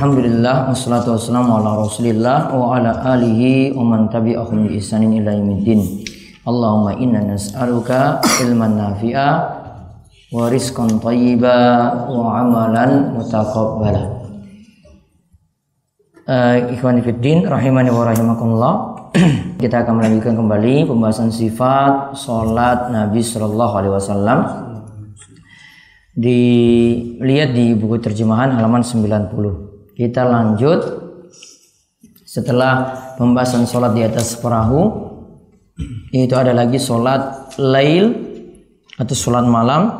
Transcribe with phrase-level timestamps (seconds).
[0.00, 6.08] Alhamdulillah wassalatu wassalamu ala Rasulillah wa ala alihi wa man tabi'ahum bi ihsanin ila yaumiddin.
[6.48, 9.28] Allahumma inna nas'aluka ilman nafi'a
[10.32, 11.52] wa rizqan thayyiba
[12.08, 14.24] wa amalan mutaqabbala.
[16.24, 18.74] Uh, ikhwani fiddin rahimani wa rahimakumullah.
[19.60, 24.38] Kita akan melanjutkan kembali pembahasan sifat sholat Nabi Shallallahu Alaihi Wasallam.
[26.16, 29.69] Dilihat di buku terjemahan halaman 90.
[30.00, 30.80] Kita lanjut
[32.24, 32.88] setelah
[33.20, 35.12] pembahasan sholat di atas perahu.
[36.08, 38.16] Itu ada lagi sholat lail
[38.96, 39.92] atau sholat malam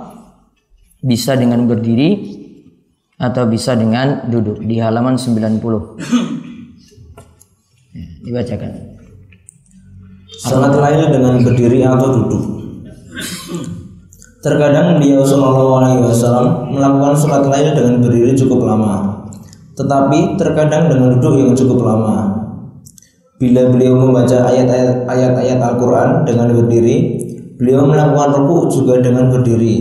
[1.05, 2.41] bisa dengan berdiri
[3.21, 5.61] atau bisa dengan duduk di halaman 90.
[7.93, 8.73] Ya, dibacakan.
[10.41, 12.45] Salat lain dengan berdiri atau duduk.
[14.41, 19.10] Terkadang beliau Shallallahu Alaihi Wasallam melakukan sholat lain dengan berdiri cukup lama,
[19.75, 22.41] tetapi terkadang dengan duduk yang cukup lama.
[23.41, 26.97] Bila beliau membaca ayat-ayat ayat-ayat Al-Quran dengan berdiri,
[27.57, 29.77] beliau melakukan ruku juga dengan berdiri.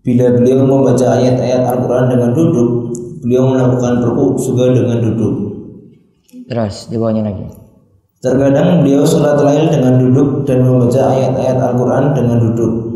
[0.00, 2.68] Bila beliau membaca ayat-ayat Al-Quran dengan duduk,
[3.20, 5.34] beliau melakukan ruku juga dengan duduk.
[6.48, 7.46] Terus di bawahnya lagi.
[8.20, 12.89] Terkadang beliau sholat lain dengan duduk dan membaca ayat-ayat Al-Quran dengan duduk.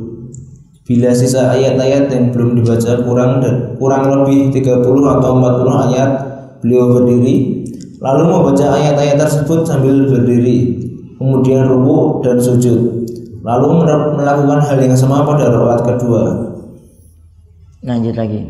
[0.84, 6.10] Bila sisa ayat-ayat yang belum dibaca kurang dan kurang lebih 30 atau 40 ayat,
[6.60, 7.64] beliau berdiri,
[8.04, 10.76] lalu membaca ayat-ayat tersebut sambil berdiri,
[11.16, 13.08] kemudian ruku dan sujud,
[13.40, 13.80] lalu
[14.12, 16.22] melakukan hal yang sama pada rakaat kedua.
[17.80, 18.44] Lanjut lagi.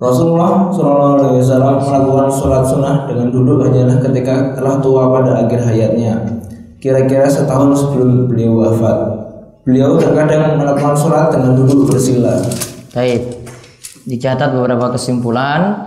[0.00, 5.68] Rasulullah Shallallahu Alaihi Wasallam melakukan sholat sunnah dengan duduk hanyalah ketika telah tua pada akhir
[5.68, 6.16] hayatnya,
[6.80, 9.11] kira-kira setahun sebelum beliau wafat.
[9.62, 12.34] Beliau terkadang melakukan sholat dengan duduk bersila.
[12.90, 13.46] Baik.
[14.02, 15.78] Dicatat beberapa kesimpulan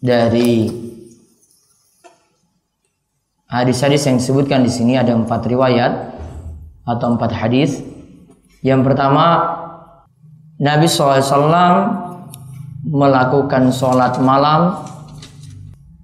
[0.00, 0.72] dari
[3.44, 6.16] hadis-hadis yang disebutkan di sini ada empat riwayat
[6.88, 7.84] atau empat hadis.
[8.64, 9.26] Yang pertama,
[10.56, 11.28] Nabi SAW
[12.88, 14.80] melakukan sholat malam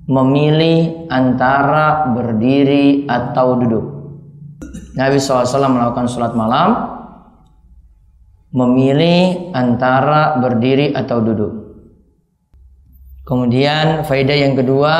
[0.05, 3.94] memilih antara berdiri atau duduk.
[4.95, 6.71] Nabi SAW melakukan sholat malam
[8.55, 11.53] memilih antara berdiri atau duduk.
[13.27, 14.95] Kemudian faedah yang kedua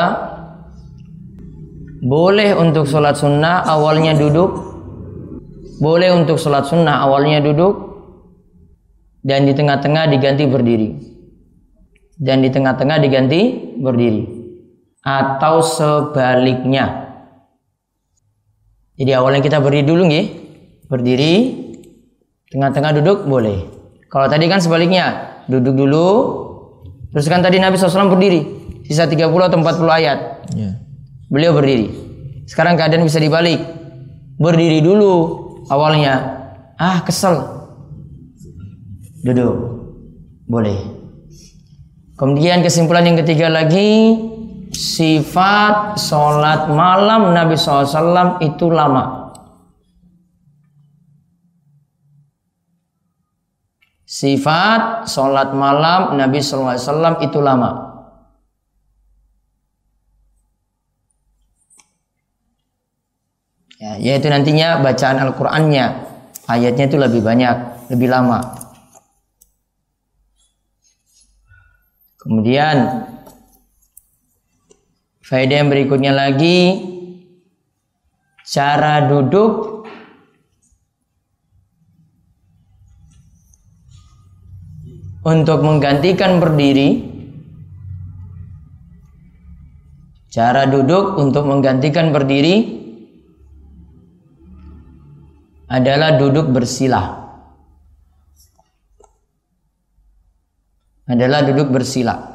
[2.03, 4.75] boleh untuk sholat sunnah awalnya duduk
[5.79, 7.75] boleh untuk sholat sunnah awalnya duduk
[9.25, 10.89] dan di tengah-tengah diganti berdiri
[12.19, 14.23] dan di tengah-tengah diganti berdiri
[15.05, 17.04] atau sebaliknya.
[18.95, 20.25] Jadi awalnya kita berdiri dulu nggih.
[20.87, 21.33] Berdiri
[22.51, 23.67] tengah-tengah duduk boleh.
[24.07, 26.07] Kalau tadi kan sebaliknya, duduk dulu
[27.11, 28.43] terus kan tadi Nabi SAW berdiri
[28.87, 30.19] sisa 30 atau 40 ayat.
[30.55, 30.79] Ya.
[31.27, 31.89] Beliau berdiri.
[32.45, 33.59] Sekarang keadaan bisa dibalik.
[34.37, 35.11] Berdiri dulu
[35.71, 36.43] awalnya.
[36.77, 37.39] Ah, kesel.
[39.25, 39.55] Duduk.
[40.45, 40.77] Boleh.
[42.15, 44.15] Kemudian kesimpulan yang ketiga lagi
[44.75, 49.31] sifat sholat malam Nabi SAW itu lama.
[54.03, 57.71] Sifat sholat malam Nabi SAW itu lama.
[63.75, 65.85] Ya, yaitu nantinya bacaan Al-Qur'annya
[66.47, 68.39] ayatnya itu lebih banyak, lebih lama.
[72.23, 73.05] Kemudian
[75.25, 76.85] faedah yang berikutnya lagi.
[78.45, 79.83] Cara duduk.
[85.25, 87.01] Untuk menggantikan berdiri.
[90.29, 92.85] Cara duduk untuk menggantikan berdiri
[95.65, 97.25] adalah duduk bersila
[101.05, 102.34] adalah duduk bersila.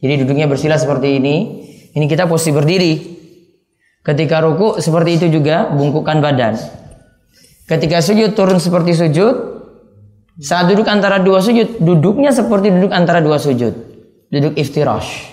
[0.00, 1.34] Jadi duduknya bersila seperti ini.
[1.92, 2.92] Ini kita posisi berdiri.
[4.00, 6.56] Ketika ruku seperti itu juga bungkukkan badan.
[7.68, 9.48] Ketika sujud turun seperti sujud.
[10.40, 13.76] Saat duduk antara dua sujud, duduknya seperti duduk antara dua sujud.
[14.32, 15.28] Duduk iftirash.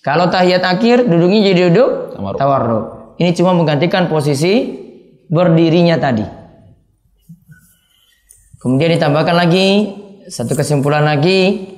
[0.00, 2.38] Kalau tahiyat akhir duduknya jadi duduk Tawarruk.
[2.40, 2.84] tawarruk.
[3.20, 4.72] Ini cuma menggantikan posisi
[5.28, 6.24] berdirinya tadi.
[8.60, 9.68] Kemudian ditambahkan lagi
[10.32, 11.68] satu kesimpulan lagi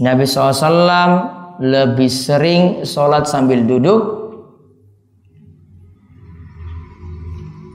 [0.00, 4.00] Nabi SAW lebih sering sholat sambil duduk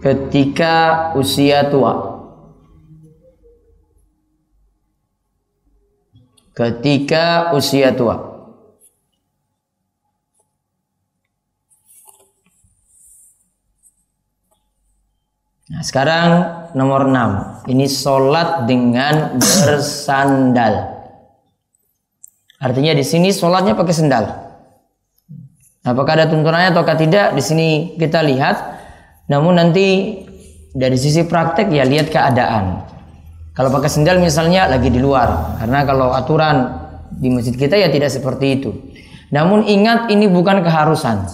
[0.02, 2.18] ketika usia tua.
[6.58, 8.18] Ketika usia tua.
[15.68, 16.30] Nah, sekarang
[16.74, 17.70] nomor 6.
[17.70, 20.97] Ini sholat dengan bersandal.
[22.58, 24.26] Artinya di sini sholatnya pakai sendal.
[25.86, 27.38] Apakah ada tuntunannya atau tidak?
[27.38, 27.68] Di sini
[28.02, 28.58] kita lihat.
[29.30, 30.20] Namun nanti
[30.74, 32.82] dari sisi praktek ya lihat keadaan.
[33.54, 35.62] Kalau pakai sendal misalnya lagi di luar.
[35.62, 36.74] Karena kalau aturan
[37.14, 38.74] di masjid kita ya tidak seperti itu.
[39.30, 41.30] Namun ingat ini bukan keharusan.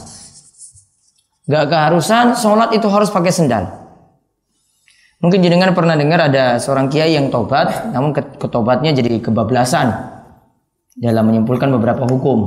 [1.48, 3.64] Gak keharusan sholat itu harus pakai sendal.
[5.24, 10.13] Mungkin jenengan pernah dengar ada seorang kiai yang tobat, namun ket- ketobatnya jadi kebablasan
[10.98, 12.40] dalam menyimpulkan beberapa hukum.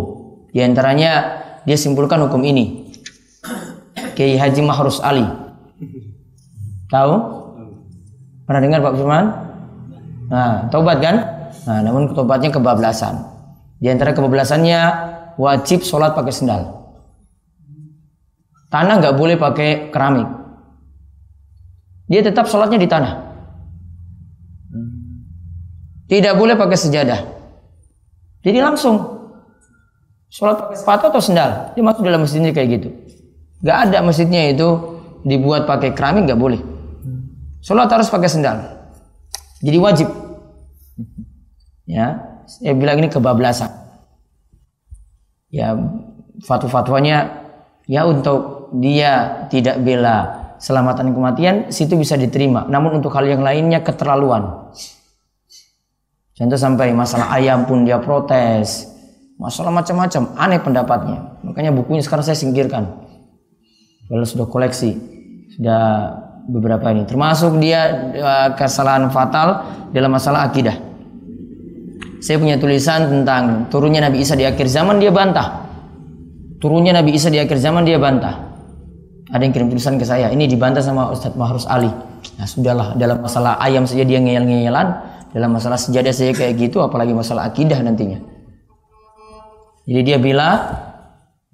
[0.50, 2.94] Di antaranya dia simpulkan hukum ini.
[4.16, 5.26] Kiai Haji Mahrus Ali.
[6.88, 7.14] Tahu?
[8.46, 9.26] Pernah dengar Pak Firman?
[10.30, 11.16] Nah, tobat kan?
[11.66, 13.26] Nah, namun ketobatnya kebablasan.
[13.82, 14.80] Di antara kebablasannya
[15.36, 16.62] wajib sholat pakai sendal.
[18.70, 20.26] Tanah nggak boleh pakai keramik.
[22.06, 23.12] Dia tetap sholatnya di tanah.
[26.06, 27.35] Tidak boleh pakai sejadah.
[28.42, 28.96] Jadi langsung
[30.32, 31.72] sholat pakai sepatu atau sendal.
[31.72, 32.88] Dia masuk dalam masjidnya kayak gitu.
[33.64, 34.68] Gak ada masjidnya itu
[35.26, 36.60] dibuat pakai keramik nggak boleh.
[37.64, 38.62] Sholat harus pakai sendal.
[39.64, 40.08] Jadi wajib.
[41.86, 43.70] Ya, saya bilang ini kebablasan.
[45.50, 45.74] Ya,
[46.42, 47.46] fatwa-fatwanya
[47.86, 52.66] ya untuk dia tidak bela selamatan kematian situ bisa diterima.
[52.66, 54.72] Namun untuk hal yang lainnya keterlaluan.
[56.36, 58.92] Contoh sampai masalah ayam pun dia protes.
[59.40, 61.40] Masalah macam-macam, aneh pendapatnya.
[61.44, 62.88] Makanya bukunya sekarang saya singkirkan.
[64.08, 64.96] Kalau sudah koleksi,
[65.56, 66.12] sudah
[66.48, 67.08] beberapa ini.
[67.08, 69.64] Termasuk dia eh, kesalahan fatal
[69.96, 70.76] dalam masalah akidah.
[72.20, 75.68] Saya punya tulisan tentang turunnya Nabi Isa di akhir zaman dia bantah.
[76.60, 78.46] Turunnya Nabi Isa di akhir zaman dia bantah.
[79.26, 81.90] Ada yang kirim tulisan ke saya, ini dibantah sama Ustadz Mahrus Ali.
[82.38, 87.14] Nah sudahlah, dalam masalah ayam saja dia ngeyel-ngeyelan, dalam masalah sejadah saya kayak gitu, apalagi
[87.14, 88.18] masalah akidah nantinya.
[89.86, 90.58] Jadi dia bilang,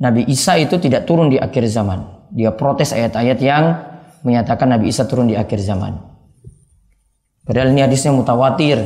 [0.00, 2.28] Nabi Isa itu tidak turun di akhir zaman.
[2.32, 3.64] Dia protes ayat-ayat yang
[4.24, 6.00] menyatakan Nabi Isa turun di akhir zaman.
[7.46, 8.82] Padahal ini hadisnya mutawatir.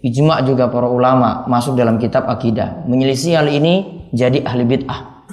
[0.00, 2.86] Ijma juga para ulama masuk dalam kitab akidah.
[2.88, 5.26] Menyelisih hal ini jadi ahli bid'ah.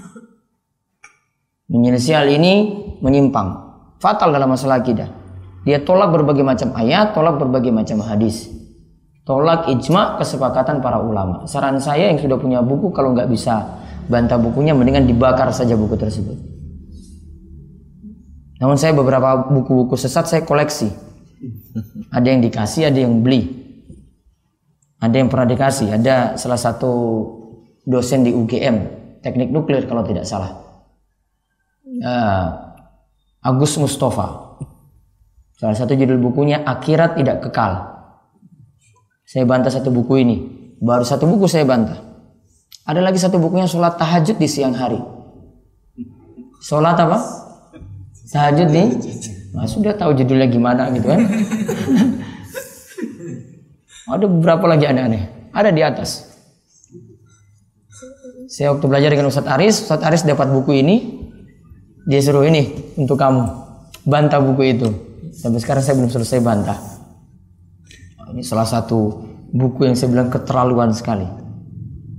[1.71, 2.53] Menyelisih hal ini
[2.99, 3.67] menyimpang.
[3.99, 5.11] Fatal dalam masalah akidah.
[5.67, 8.56] Dia tolak berbagai macam ayat, tolak berbagai macam hadis.
[9.27, 11.43] Tolak ijma kesepakatan para ulama.
[11.51, 13.59] Saran saya yang sudah punya buku kalau nggak bisa
[14.07, 16.39] bantah bukunya mendingan dibakar saja buku tersebut.
[18.63, 20.87] Namun saya beberapa buku-buku sesat saya koleksi.
[22.15, 23.51] Ada yang dikasih, ada yang beli.
[25.03, 26.93] Ada yang pernah dikasih, ada salah satu
[27.83, 28.77] dosen di UGM,
[29.21, 30.55] teknik nuklir kalau tidak salah.
[31.83, 32.47] Eh,
[33.43, 34.55] Agus Mustafa.
[35.59, 37.96] Salah satu judul bukunya Akhirat Tidak Kekal.
[39.27, 40.35] Saya bantah satu buku ini.
[40.79, 41.99] Baru satu buku saya bantah.
[42.87, 44.95] Ada lagi satu bukunya sholat tahajud di siang hari.
[46.63, 47.19] Sholat apa?
[48.31, 48.87] Tahajud nih.
[49.51, 51.19] Nah, sudah tahu judulnya gimana gitu kan.
[54.15, 55.51] Ada beberapa lagi aneh-aneh.
[55.51, 56.23] Ada di atas.
[58.47, 60.95] Saya waktu belajar dengan Ustadz Aris, Ustadz Aris dapat buku ini,
[62.07, 63.43] dia suruh ini untuk kamu
[64.07, 64.87] bantah buku itu.
[65.35, 66.96] Sampai sekarang saya belum selesai bantah.
[68.33, 71.27] Ini salah satu buku yang saya bilang keterlaluan sekali.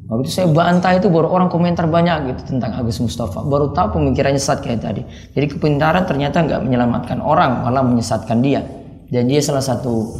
[0.08, 3.44] Waktu itu saya bantah itu baru orang komentar banyak gitu tentang Agus Mustafa.
[3.44, 5.04] Baru tahu pemikirannya sesat kayak tadi.
[5.36, 8.64] Jadi kepintaran ternyata nggak menyelamatkan orang, malah menyesatkan dia.
[9.12, 10.16] Dan dia salah satu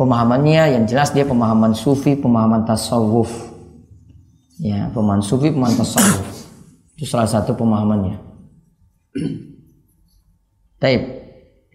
[0.00, 3.28] pemahamannya yang jelas dia pemahaman sufi, pemahaman tasawuf.
[4.64, 6.24] Ya, pemahaman sufi, pemahaman tasawuf.
[6.96, 8.16] Itu salah satu pemahamannya.
[10.80, 11.02] Taib.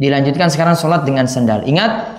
[0.02, 1.70] Dilanjutkan sekarang sholat dengan sandal.
[1.70, 2.13] Ingat,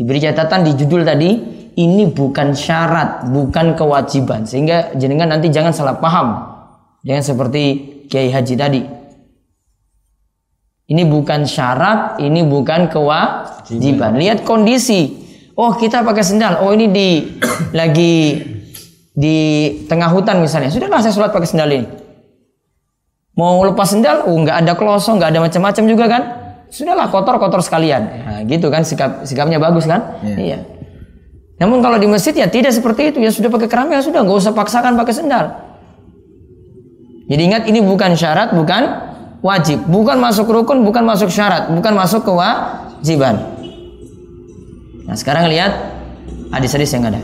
[0.00, 1.36] diberi catatan di judul tadi,
[1.76, 4.48] ini bukan syarat, bukan kewajiban.
[4.48, 6.40] Sehingga jenengan nanti jangan salah paham.
[7.04, 7.64] Jangan seperti
[8.08, 8.80] Kiai Haji tadi.
[10.88, 14.16] Ini bukan syarat, ini bukan kewajiban.
[14.16, 15.20] Lihat kondisi.
[15.52, 16.64] Oh, kita pakai sendal.
[16.64, 17.08] Oh, ini di
[17.78, 18.40] lagi
[19.12, 19.36] di
[19.84, 20.72] tengah hutan misalnya.
[20.72, 21.86] Sudahlah saya sholat pakai sendal ini.
[23.36, 26.39] Mau lepas sendal, oh nggak ada klosong, nggak ada macam-macam juga kan?
[26.70, 28.02] Sudahlah kotor-kotor sekalian.
[28.06, 30.22] Nah, gitu kan sikap sikapnya bagus kan?
[30.22, 30.36] Iya.
[30.38, 30.58] iya.
[31.58, 33.18] Namun kalau di masjid ya tidak seperti itu.
[33.20, 35.46] Ya sudah pakai keramik ya sudah nggak usah paksakan pakai sendal.
[37.30, 38.82] Jadi ingat ini bukan syarat, bukan
[39.42, 43.38] wajib, bukan masuk rukun, bukan masuk syarat, bukan masuk kewajiban.
[45.06, 45.74] Nah sekarang lihat
[46.54, 47.20] hadis-hadis yang ada.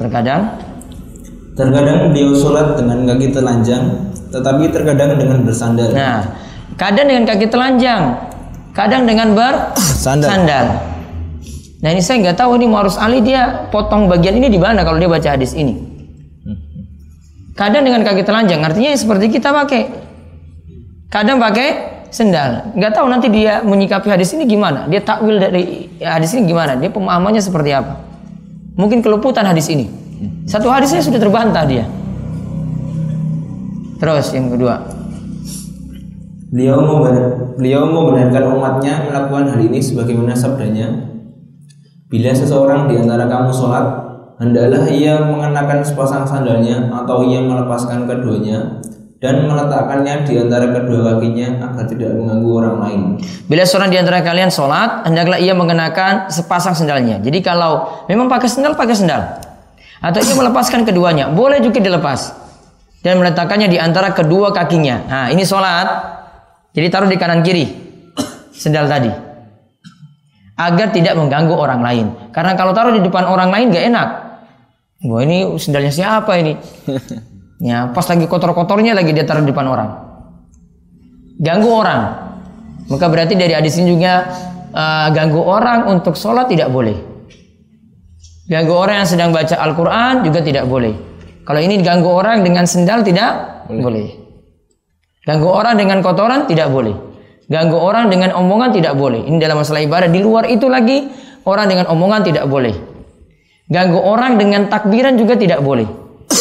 [0.00, 0.70] Terkadang
[1.60, 3.84] Terkadang beliau sholat dengan kaki telanjang,
[4.32, 5.92] tetapi terkadang dengan bersandar.
[5.92, 6.24] Nah,
[6.80, 8.16] kadang dengan kaki telanjang,
[8.72, 10.80] kadang dengan bersandal.
[11.84, 14.80] Nah ini saya nggak tahu ini mau harus Ali dia potong bagian ini di mana
[14.80, 15.76] kalau dia baca hadis ini.
[17.52, 19.92] Kadang dengan kaki telanjang, artinya seperti kita pakai.
[21.12, 21.68] Kadang pakai
[22.08, 22.72] sendal.
[22.72, 24.88] Nggak tahu nanti dia menyikapi hadis ini gimana.
[24.88, 26.80] Dia takwil dari hadis ini gimana.
[26.80, 28.00] Dia pemahamannya seperti apa.
[28.80, 29.92] Mungkin keluputan hadis ini.
[30.48, 31.84] Satu hadisnya sudah terbantah dia.
[34.00, 34.99] Terus yang kedua.
[36.50, 36.82] Beliau
[37.54, 41.14] beliau membenarkan umatnya melakukan hal ini sebagaimana sabdanya.
[42.10, 43.86] Bila seseorang di antara kamu sholat,
[44.42, 48.82] hendaklah ia mengenakan sepasang sandalnya atau ia melepaskan keduanya
[49.22, 53.00] dan meletakkannya di antara kedua kakinya agar tidak mengganggu orang lain.
[53.46, 57.22] Bila seorang di antara kalian sholat, hendaklah ia mengenakan sepasang sendalnya.
[57.22, 59.38] Jadi kalau memang pakai sendal, pakai sendal.
[60.02, 62.34] Atau ia melepaskan keduanya, boleh juga dilepas.
[63.06, 65.06] Dan meletakkannya di antara kedua kakinya.
[65.06, 66.19] Nah ini sholat.
[66.70, 67.66] Jadi taruh di kanan kiri.
[68.54, 69.10] Sendal tadi.
[70.60, 72.06] Agar tidak mengganggu orang lain.
[72.30, 74.08] Karena kalau taruh di depan orang lain gak enak.
[75.08, 76.54] Wah ini sendalnya siapa ini?
[77.60, 79.92] Ya, pas lagi kotor-kotornya lagi dia taruh di depan orang.
[81.36, 82.00] Ganggu orang.
[82.88, 84.32] Maka berarti dari hadis ini juga
[84.72, 86.96] eh, ganggu orang untuk sholat tidak boleh.
[88.48, 90.96] Ganggu orang yang sedang baca Al-Quran juga tidak boleh.
[91.44, 94.19] Kalau ini ganggu orang dengan sendal tidak boleh.
[95.20, 96.96] Ganggu orang dengan kotoran tidak boleh.
[97.50, 99.26] Ganggu orang dengan omongan tidak boleh.
[99.26, 100.08] Ini dalam masalah ibadah.
[100.08, 101.10] Di luar itu lagi
[101.44, 102.72] orang dengan omongan tidak boleh.
[103.66, 105.86] Ganggu orang dengan takbiran juga tidak boleh.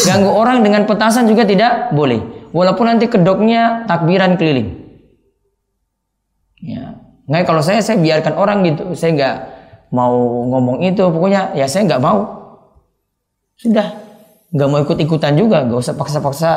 [0.06, 2.50] Ganggu orang dengan petasan juga tidak boleh.
[2.56, 4.70] Walaupun nanti kedoknya takbiran keliling.
[6.64, 6.98] Ya.
[7.30, 8.96] Nggak kalau saya saya biarkan orang gitu.
[8.96, 9.36] Saya nggak
[9.92, 11.04] mau ngomong itu.
[11.04, 12.20] Pokoknya ya saya nggak mau.
[13.60, 13.92] Sudah.
[14.56, 15.68] Nggak mau ikut-ikutan juga.
[15.68, 16.50] Nggak usah paksa-paksa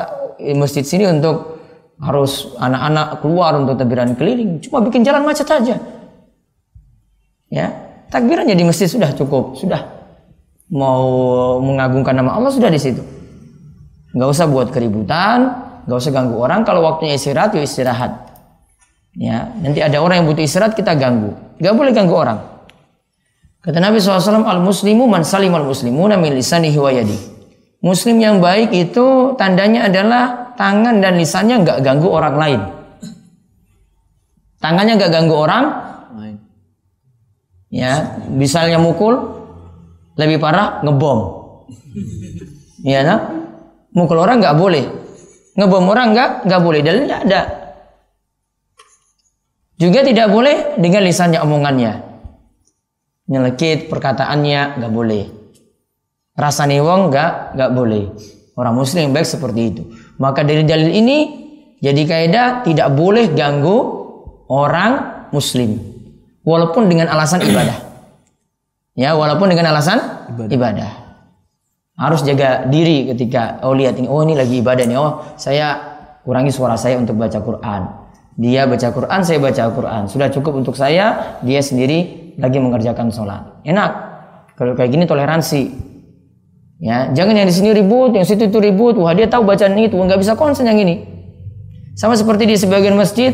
[0.56, 1.51] masjid sini untuk
[2.02, 4.58] harus anak-anak keluar untuk takbiran keliling.
[4.58, 5.78] Cuma bikin jalan macet aja.
[7.46, 7.66] Ya,
[8.10, 9.86] takbirannya di masjid sudah cukup, sudah
[10.72, 11.06] mau
[11.62, 13.04] mengagungkan nama Allah sudah di situ.
[14.18, 15.52] Nggak usah buat keributan,
[15.86, 16.66] nggak usah ganggu orang.
[16.66, 18.12] Kalau waktunya istirahat, ya istirahat.
[19.14, 21.36] Ya, nanti ada orang yang butuh istirahat kita ganggu.
[21.62, 22.38] Nggak boleh ganggu orang.
[23.62, 27.18] Kata Nabi SAW, al muslimu man salim al muslimuna min wa yadi.
[27.78, 32.60] Muslim yang baik itu tandanya adalah tangan dan lisannya nggak ganggu orang lain.
[34.62, 35.64] Tangannya nggak ganggu orang,
[37.66, 39.18] ya misalnya mukul
[40.14, 41.18] lebih parah ngebom.
[42.86, 43.20] Ya nah?
[43.90, 44.84] mukul orang nggak boleh.
[45.58, 46.80] Ngebom orang nggak nggak boleh.
[46.80, 47.40] Dalilnya ada.
[49.82, 51.92] Juga tidak boleh dengan lisannya omongannya.
[53.26, 55.24] Nyelekit perkataannya nggak boleh.
[56.38, 58.04] Rasa wong nggak nggak boleh.
[58.54, 59.82] Orang muslim baik seperti itu
[60.20, 61.18] maka dari dalil ini
[61.82, 63.78] jadi kaidah tidak boleh ganggu
[64.46, 65.80] orang muslim
[66.46, 67.90] walaupun dengan alasan ibadah.
[68.92, 69.98] Ya, walaupun dengan alasan
[70.52, 71.00] ibadah.
[71.96, 74.96] Harus jaga diri ketika oh lihat ini oh ini lagi ibadah nih.
[75.00, 75.80] Oh, saya
[76.22, 77.82] kurangi suara saya untuk baca Quran.
[78.32, 80.02] Dia baca Quran, saya baca Quran.
[80.08, 83.60] Sudah cukup untuk saya, dia sendiri lagi mengerjakan sholat.
[83.64, 83.90] Enak.
[84.56, 85.91] Kalau kayak gini toleransi.
[86.82, 88.98] Ya, jangan yang di sini ribut, yang situ itu ribut.
[88.98, 91.06] Wah, dia tahu bacaan itu, nggak bisa konsen yang ini.
[91.94, 93.30] Sama seperti di sebagian masjid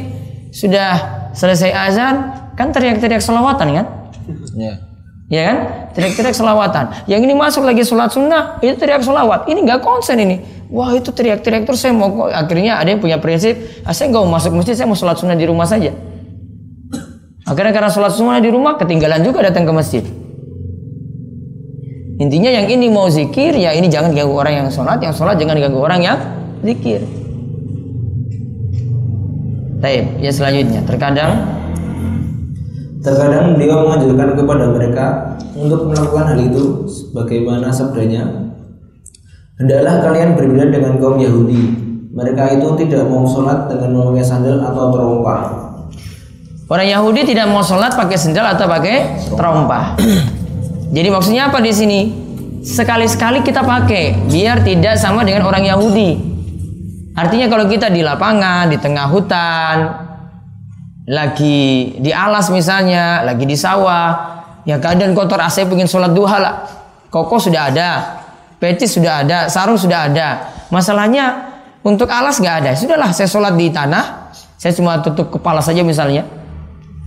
[0.53, 1.01] sudah
[1.33, 2.15] selesai azan,
[2.61, 3.87] kan teriak-teriak selawatan kan?
[4.53, 4.73] Ya.
[5.33, 5.57] Ya kan?
[5.97, 7.09] Teriak-teriak selawatan.
[7.09, 9.49] Yang ini masuk lagi sholat sunnah, itu teriak selawat.
[9.49, 10.45] Ini nggak konsen ini.
[10.69, 13.57] Wah itu teriak-teriak terus saya mau akhirnya ada yang punya prinsip,
[13.89, 15.97] ah, saya nggak mau masuk masjid, saya mau sholat sunnah di rumah saja.
[17.49, 20.05] Akhirnya karena sholat sunnah di rumah ketinggalan juga datang ke masjid.
[22.19, 25.55] Intinya yang ini mau zikir, ya ini jangan ganggu orang yang sholat, yang sholat jangan
[25.55, 26.19] ganggu orang yang
[26.67, 27.07] zikir.
[29.79, 31.39] Taib, ya selanjutnya terkadang
[32.99, 35.07] Terkadang beliau menganjurkan kepada mereka
[35.55, 38.51] untuk melakukan hal itu sebagaimana sabdanya
[39.55, 41.79] Hendaklah kalian berbeda dengan kaum Yahudi
[42.11, 45.43] Mereka itu tidak mau sholat dengan memakai sandal atau terompah
[46.69, 49.97] orang Yahudi tidak mau sholat pakai sendal atau pakai terompah.
[50.89, 52.01] Jadi maksudnya apa di sini?
[52.65, 56.11] Sekali-sekali kita pakai biar tidak sama dengan orang Yahudi.
[57.19, 59.77] Artinya kalau kita di lapangan, di tengah hutan,
[61.09, 66.55] lagi di alas misalnya, lagi di sawah, ya keadaan kotor AC pengen sholat duha lah.
[67.09, 67.91] Koko sudah ada,
[68.61, 70.53] peci sudah ada, sarung sudah ada.
[70.69, 72.71] Masalahnya untuk alas nggak ada.
[72.77, 74.31] Sudahlah saya sholat di tanah,
[74.61, 76.29] saya cuma tutup kepala saja misalnya.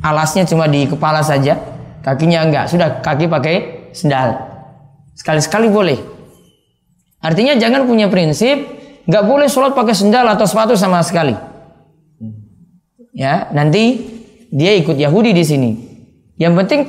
[0.02, 1.56] Alasnya cuma di kepala saja,
[2.02, 2.66] kakinya enggak.
[2.70, 3.56] Sudah kaki pakai
[3.96, 4.38] sendal.
[5.16, 6.00] Sekali-sekali boleh.
[7.22, 8.66] Artinya jangan punya prinsip
[9.06, 11.38] nggak boleh sholat pakai sendal atau sepatu sama sekali.
[13.14, 14.02] Ya, nanti
[14.50, 15.72] dia ikut Yahudi di sini.
[16.42, 16.80] Yang penting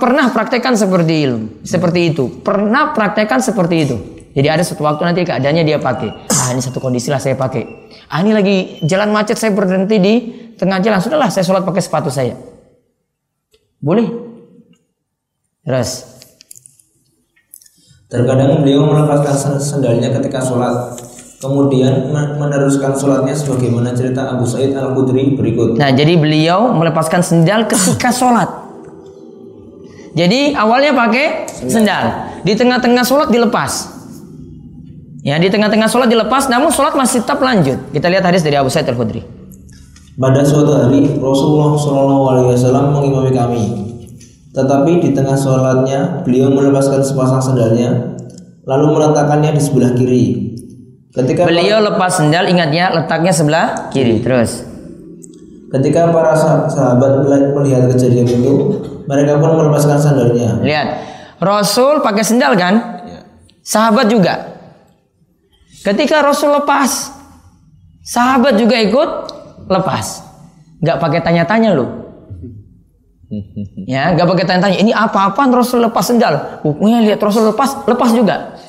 [0.00, 1.36] pernah praktekkan seperti itu,
[1.68, 2.24] seperti itu.
[2.40, 3.96] Pernah praktekkan seperti itu.
[4.32, 6.32] Jadi ada satu waktu nanti keadaannya dia pakai.
[6.32, 7.92] Ah ini satu kondisi lah saya pakai.
[8.08, 10.14] Ah ini lagi jalan macet saya berhenti di
[10.56, 11.04] tengah jalan.
[11.04, 12.32] Sudahlah saya sholat pakai sepatu saya.
[13.76, 14.31] Boleh.
[15.62, 15.90] Terus.
[18.10, 21.00] Terkadang beliau melepaskan sendalnya ketika sholat,
[21.40, 25.80] kemudian men- meneruskan sholatnya sebagaimana cerita Abu Said Al Khudri berikut.
[25.80, 28.50] Nah, jadi beliau melepaskan sendal ketika sholat.
[30.12, 34.02] Jadi awalnya pakai sendal, di tengah-tengah sholat dilepas.
[35.24, 37.78] Ya, di tengah-tengah sholat dilepas, namun sholat masih tetap lanjut.
[37.94, 39.24] Kita lihat hadis dari Abu Sa'id Al Khudri.
[40.18, 43.91] Pada suatu hari Rasulullah Shallallahu Alaihi Wasallam mengimami kami.
[44.52, 48.20] Tetapi di tengah sholatnya beliau melepaskan sepasang sendalnya,
[48.68, 50.24] lalu meletakkannya di sebelah kiri.
[51.12, 54.20] Ketika Beliau lepas sendal, ingatnya letaknya sebelah kiri.
[54.20, 54.64] Terus,
[55.68, 58.52] ketika para sah- sahabat mel- melihat kejadian itu,
[59.04, 60.60] mereka pun melepaskan sandalnya.
[60.60, 60.88] lihat,
[61.36, 63.04] Rasul pakai sendal kan?
[63.60, 64.52] Sahabat juga.
[65.82, 67.12] Ketika Rasul lepas,
[68.04, 69.10] sahabat juga ikut
[69.66, 70.22] lepas.
[70.80, 72.11] Gak pakai tanya-tanya loh.
[73.88, 74.76] Ya, gak pakai tanya-tanya.
[74.76, 76.60] Ini apa-apaan Rasul lepas sendal?
[76.60, 78.60] Hukumnya lihat Rasul lepas, lepas juga.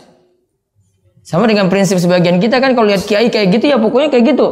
[1.24, 4.48] Sama dengan prinsip sebagian kita kan kalau lihat kiai kayak gitu ya pokoknya kayak gitu.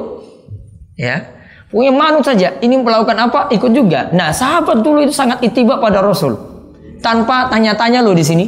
[0.95, 1.31] Ya.
[1.71, 2.59] Pokoknya manut saja.
[2.59, 4.11] Ini melakukan apa ikut juga.
[4.11, 6.35] Nah, sahabat dulu itu sangat itibak pada Rasul.
[6.99, 8.45] Tanpa tanya-tanya loh di sini.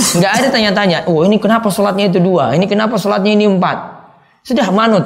[0.00, 0.98] Nggak ada tanya-tanya.
[1.08, 2.56] Oh ini kenapa sholatnya itu dua?
[2.56, 3.78] Ini kenapa sholatnya ini empat?
[4.44, 5.04] Sudah manut.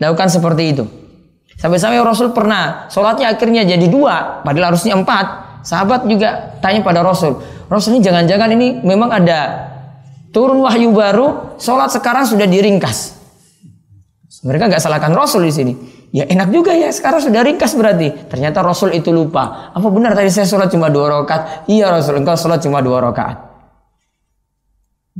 [0.00, 0.84] Lakukan seperti itu.
[1.60, 5.60] Sampai-sampai Rasul pernah sholatnya akhirnya jadi dua, padahal harusnya empat.
[5.60, 7.36] Sahabat juga tanya pada Rasul,
[7.68, 9.68] Rasul ini jangan-jangan ini memang ada
[10.32, 13.20] turun wahyu baru, sholat sekarang sudah diringkas.
[14.40, 15.72] Mereka nggak salahkan Rasul di sini.
[16.10, 18.08] Ya enak juga ya, sekarang sudah ringkas berarti.
[18.26, 19.70] Ternyata Rasul itu lupa.
[19.76, 21.68] Apa benar tadi saya sholat cuma dua rakaat?
[21.68, 23.36] Iya Rasul, engkau sholat cuma dua rakaat.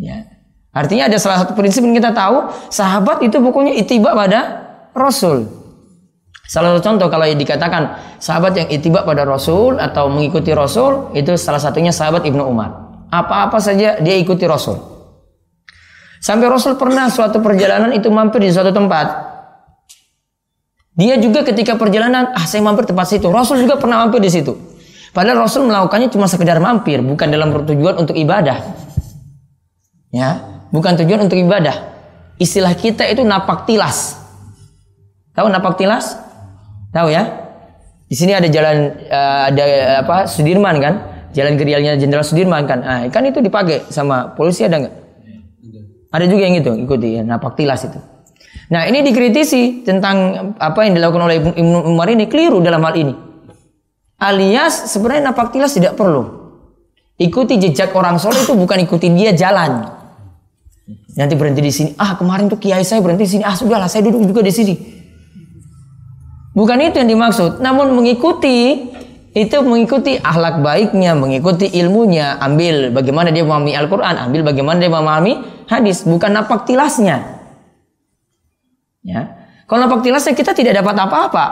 [0.00, 0.24] Ya.
[0.72, 4.40] Artinya ada salah satu prinsip yang kita tahu, sahabat itu pokoknya itibak pada
[4.96, 5.59] Rasul.
[6.50, 11.62] Salah satu contoh kalau dikatakan sahabat yang itibak pada Rasul atau mengikuti Rasul itu salah
[11.62, 12.90] satunya sahabat Ibnu Umar.
[13.06, 14.74] Apa-apa saja dia ikuti Rasul.
[16.18, 19.30] Sampai Rasul pernah suatu perjalanan itu mampir di suatu tempat.
[20.98, 23.30] Dia juga ketika perjalanan, ah saya mampir tempat situ.
[23.30, 24.58] Rasul juga pernah mampir di situ.
[25.14, 28.58] Padahal Rasul melakukannya cuma sekedar mampir, bukan dalam tujuan untuk ibadah.
[30.10, 30.42] Ya,
[30.74, 31.94] bukan tujuan untuk ibadah.
[32.42, 34.18] Istilah kita itu napak tilas.
[35.38, 36.29] Tahu napak tilas?
[36.90, 37.22] Tahu ya?
[38.11, 40.94] Di sini ada jalan eh, ada eh, apa Sudirman kan?
[41.31, 42.83] Jalan gerialnya Jenderal Sudirman kan?
[42.83, 44.94] Ah, kan itu dipakai sama polisi ada nggak?
[46.11, 48.03] Ada juga yang itu ikuti ya, napak tilas itu.
[48.74, 53.14] Nah ini dikritisi tentang apa yang dilakukan oleh Ibnu Umar ini keliru dalam hal ini.
[54.18, 56.26] Alias sebenarnya napak tilas tidak perlu.
[57.14, 59.87] Ikuti jejak orang soleh itu bukan ikuti dia jalan.
[61.14, 61.90] Nanti berhenti di sini.
[61.94, 63.42] Ah kemarin tuh kiai saya berhenti di sini.
[63.46, 64.74] Ah sudahlah saya duduk juga di sini.
[66.50, 67.62] Bukan itu yang dimaksud.
[67.62, 68.90] Namun mengikuti
[69.30, 75.32] itu mengikuti akhlak baiknya, mengikuti ilmunya, ambil bagaimana dia memahami Al-Quran, ambil bagaimana dia memahami
[75.70, 77.38] hadis, bukan napak tilasnya.
[79.06, 81.46] Ya, kalau napak tilasnya kita tidak dapat apa-apa.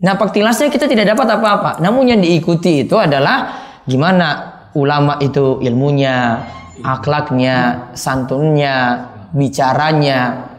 [0.00, 1.80] Napak tilasnya kita tidak dapat apa-apa.
[1.80, 3.56] Namun yang diikuti itu adalah
[3.88, 4.28] gimana
[4.76, 6.44] ulama itu ilmunya,
[6.84, 10.52] akhlaknya, santunnya, bicaranya,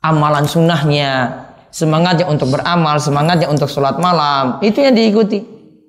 [0.00, 5.40] amalan sunnahnya, semangatnya untuk beramal, semangatnya untuk sholat malam, itu yang diikuti.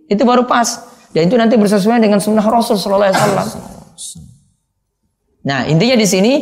[0.08, 0.90] Itu baru pas.
[1.14, 3.50] Dan itu nanti bersesuaian dengan sunnah Rasul Sallallahu Alaihi Wasallam.
[5.44, 6.34] Nah intinya di sini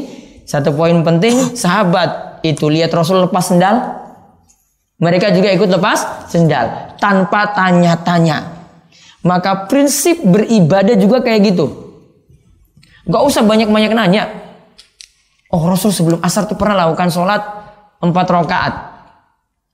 [0.46, 3.76] satu poin penting, sahabat itu lihat Rasul lepas sendal,
[5.02, 8.62] mereka juga ikut lepas sendal tanpa tanya-tanya.
[9.22, 11.66] Maka prinsip beribadah juga kayak gitu.
[13.06, 14.30] Gak usah banyak-banyak nanya.
[15.52, 17.42] Oh Rasul sebelum asar itu pernah lakukan sholat
[18.02, 18.74] empat rakaat.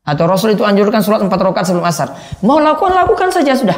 [0.08, 2.16] Atau Rasul itu anjurkan sholat empat rakaat sebelum asar.
[2.40, 3.76] Mau lakukan, lakukan saja sudah.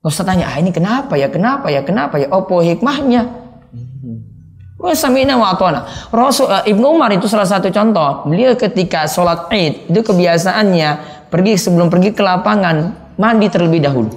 [0.00, 3.28] Gak usah tanya, ah ini kenapa ya, kenapa ya, kenapa ya, opo hikmahnya.
[4.78, 5.52] Wa sami'na wa.
[6.14, 8.24] Rasul uh, Ibnu Umar itu salah satu contoh.
[8.24, 10.88] Beliau ketika sholat Id itu kebiasaannya
[11.28, 14.10] pergi sebelum pergi ke lapangan mandi terlebih dahulu.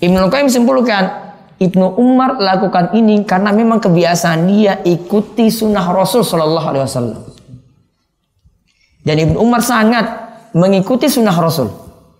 [0.00, 6.66] Ibnu Qayyim simpulkan Ibnu Umar lakukan ini karena memang kebiasaan dia ikuti sunnah Rasul Shallallahu
[6.72, 7.29] Alaihi Wasallam.
[9.00, 10.04] Dan Ibnu Umar sangat
[10.52, 11.72] mengikuti sunnah Rasul.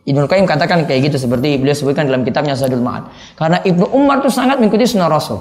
[0.09, 3.13] Ibnu Qayyim katakan kayak gitu seperti beliau sebutkan dalam kitabnya Sadul Ma'ad.
[3.37, 5.39] Karena Ibnu Umar itu sangat mengikuti sunnah Rasul.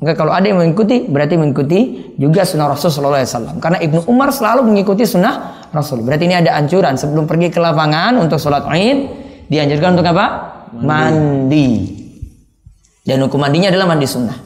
[0.00, 3.56] Maka kalau ada yang mengikuti berarti mengikuti juga sunnah Rasul Shallallahu Alaihi Wasallam.
[3.62, 6.02] Karena Ibnu Umar selalu mengikuti sunnah Rasul.
[6.02, 8.98] Berarti ini ada anjuran sebelum pergi ke lapangan untuk sholat Id
[9.46, 10.26] dianjurkan untuk apa?
[10.74, 10.86] Mandi.
[10.88, 11.68] Mandi.
[13.04, 14.38] Dan hukum mandinya adalah mandi sunnah.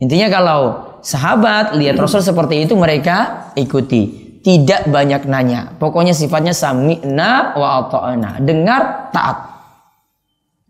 [0.00, 4.30] Intinya kalau sahabat lihat Rasul seperti itu mereka ikuti.
[4.40, 5.76] Tidak banyak nanya.
[5.76, 8.40] Pokoknya sifatnya sami'na wa ata'na.
[8.40, 9.36] Dengar, taat.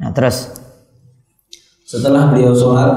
[0.03, 0.51] Nah terus.
[1.87, 2.91] Setelah beliau sholat,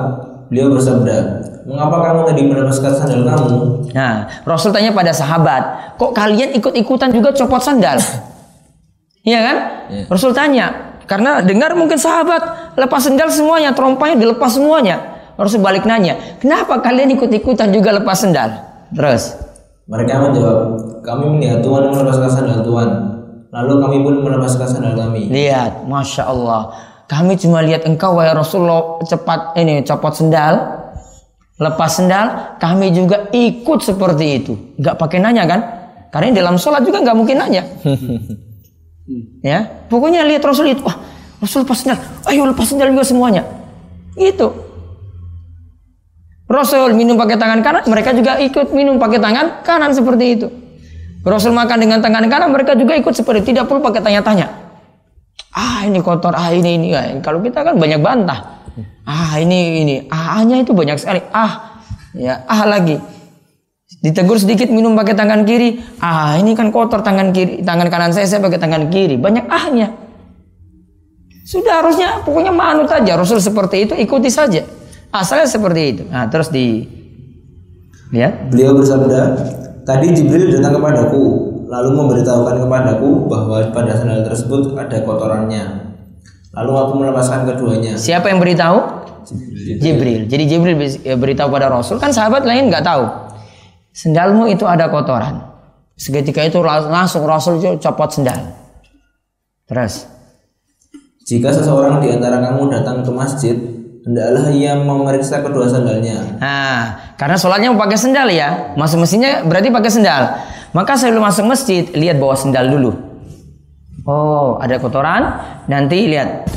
[0.50, 3.58] beliau bersabda, Mengapa kamu tadi melepaskan sandal kamu?
[3.96, 8.04] Nah, Rasul tanya pada sahabat, kok kalian ikut-ikutan juga copot sandal?
[9.24, 9.58] Iya kan?
[9.88, 10.04] Ya.
[10.12, 15.12] Rasul tanya, karena dengar mungkin sahabat lepas sendal semuanya, terompanya dilepas semuanya.
[15.34, 18.54] Harus balik nanya, kenapa kalian ikut-ikutan juga lepas sendal?
[18.93, 19.34] Terus.
[19.89, 20.58] Mereka menjawab,
[21.04, 22.89] kami melihat Tuhan melepaskan sandal Tuhan.
[23.52, 25.28] Lalu kami pun melepaskan sandal kami.
[25.28, 26.72] Lihat, masya Allah.
[27.10, 30.54] Kami cuma lihat engkau wahai Rasulullah cepat ini copot sendal,
[31.60, 32.58] lepas sendal.
[32.63, 34.54] Kami juga ikut seperti itu.
[34.80, 35.62] Gak pakai nanya kan?
[36.13, 37.63] Karena dalam sholat juga nggak mungkin nanya.
[39.43, 40.96] Ya, pokoknya lihat Rasul itu, wah
[41.43, 43.43] Rasul lepas sendal, ayo lepas sendal juga semuanya.
[44.15, 44.62] Itu.
[46.53, 50.47] Rasul minum pakai tangan kanan, mereka juga ikut minum pakai tangan kanan seperti itu.
[51.25, 53.47] Rasul makan dengan tangan kanan, mereka juga ikut seperti itu.
[53.57, 54.53] Tidak perlu pakai tanya-tanya.
[55.49, 56.87] Ah ini kotor, ah ini ini.
[57.25, 58.61] Kalau kita kan banyak bantah.
[59.01, 61.25] Ah ini ini, ah-nya itu banyak sekali.
[61.33, 61.81] Ah,
[62.13, 63.01] ya ah lagi.
[64.03, 65.81] Ditegur sedikit minum pakai tangan kiri.
[66.05, 69.17] Ah, ini kan kotor tangan kiri, tangan kanan saya saya pakai tangan kiri.
[69.17, 69.89] Banyak ahnya.
[71.49, 73.17] Sudah harusnya pokoknya manut aja.
[73.17, 74.83] Rasul seperti itu ikuti saja.
[75.13, 76.04] Asalnya seperti itu.
[76.10, 76.89] Nah, terus di
[78.10, 78.49] lihat.
[78.49, 79.38] Beliau bersabda,
[79.86, 81.23] "Tadi Jibril datang kepadaku,
[81.69, 85.93] lalu memberitahukan kepadaku bahwa pada sandal tersebut ada kotorannya.
[86.58, 89.06] Lalu aku melepaskan keduanya." Siapa yang beritahu?
[89.23, 89.78] Jibril.
[89.80, 90.21] Jibril.
[90.28, 90.76] Jadi Jibril
[91.21, 93.06] beritahu pada Rasul kan sahabat lain nggak tahu
[93.93, 95.39] sendalmu itu ada kotoran.
[95.93, 98.52] Seketika itu langsung Rasul copot sendal.
[99.69, 100.10] Terus.
[101.23, 103.56] Jika seseorang di antara kamu datang ke masjid,
[104.03, 106.37] hendaklah ia memeriksa kedua sandalnya.
[106.39, 106.79] Nah,
[107.15, 110.23] karena sholatnya pakai sendal ya, masuk mesinnya berarti pakai sendal.
[110.75, 112.91] Maka sebelum masuk masjid, lihat bawa sendal dulu.
[114.03, 115.39] Oh, ada kotoran,
[115.71, 116.49] nanti lihat.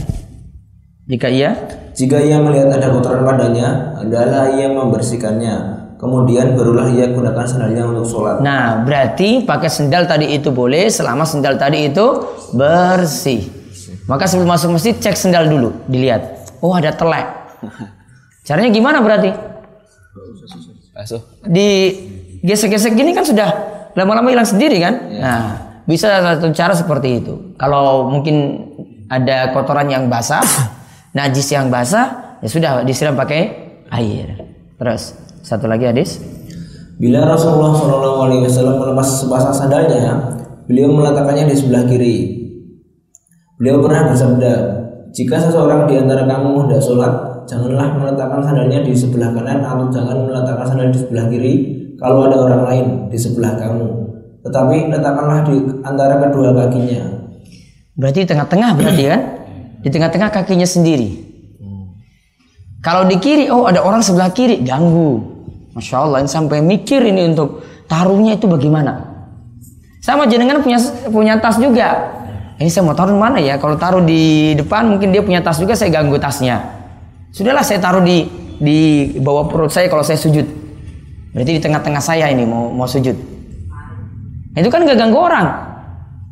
[1.06, 1.54] Jika iya,
[1.94, 8.04] jika ia melihat ada kotoran padanya, hendaklah ia membersihkannya kemudian barulah ia gunakan sendalnya untuk
[8.04, 8.44] sholat.
[8.44, 12.04] Nah, berarti pakai sendal tadi itu boleh selama sendal tadi itu
[12.52, 13.48] bersih.
[14.06, 16.35] Maka sebelum masuk masjid cek sendal dulu, dilihat.
[16.62, 17.26] Oh ada telek.
[18.46, 19.30] Caranya gimana berarti?
[21.46, 21.68] Di
[22.46, 23.48] gesek-gesek gini kan sudah
[23.98, 24.94] lama-lama hilang sendiri kan?
[25.10, 25.20] Ya.
[25.20, 25.44] Nah,
[25.84, 27.34] bisa satu cara seperti itu.
[27.58, 28.64] Kalau mungkin
[29.10, 30.42] ada kotoran yang basah,
[31.18, 33.40] najis yang basah, ya sudah disiram pakai
[33.90, 34.40] air.
[34.76, 36.20] Terus satu lagi hadis.
[36.96, 40.32] Bila Rasulullah Shallallahu Alaihi Wasallam melepas sepasang sandalnya,
[40.64, 42.16] beliau meletakkannya di sebelah kiri.
[43.60, 44.52] Beliau pernah bersabda,
[45.16, 47.12] jika seseorang di antara kamu hendak sholat,
[47.48, 51.54] janganlah meletakkan sandalnya di sebelah kanan atau jangan meletakkan sandal di sebelah kiri
[51.96, 53.88] kalau ada orang lain di sebelah kamu.
[54.44, 55.56] Tetapi letakkanlah di
[55.88, 57.32] antara kedua kakinya.
[57.96, 59.20] Berarti tengah-tengah berarti kan?
[59.80, 61.24] Di tengah-tengah kakinya sendiri.
[62.84, 65.18] Kalau di kiri, oh ada orang sebelah kiri, ganggu.
[65.72, 69.00] Masya Allah, sampai mikir ini untuk taruhnya itu bagaimana.
[70.04, 70.76] Sama jenengan punya
[71.08, 72.14] punya tas juga.
[72.56, 73.60] Ini saya mau taruh mana ya?
[73.60, 76.64] Kalau taruh di depan mungkin dia punya tas juga, saya ganggu tasnya.
[77.28, 78.24] Sudahlah saya taruh di
[78.56, 80.48] di bawah perut saya kalau saya sujud.
[81.36, 83.12] Berarti di tengah-tengah saya ini mau mau sujud.
[84.56, 85.46] Itu kan nggak ganggu orang.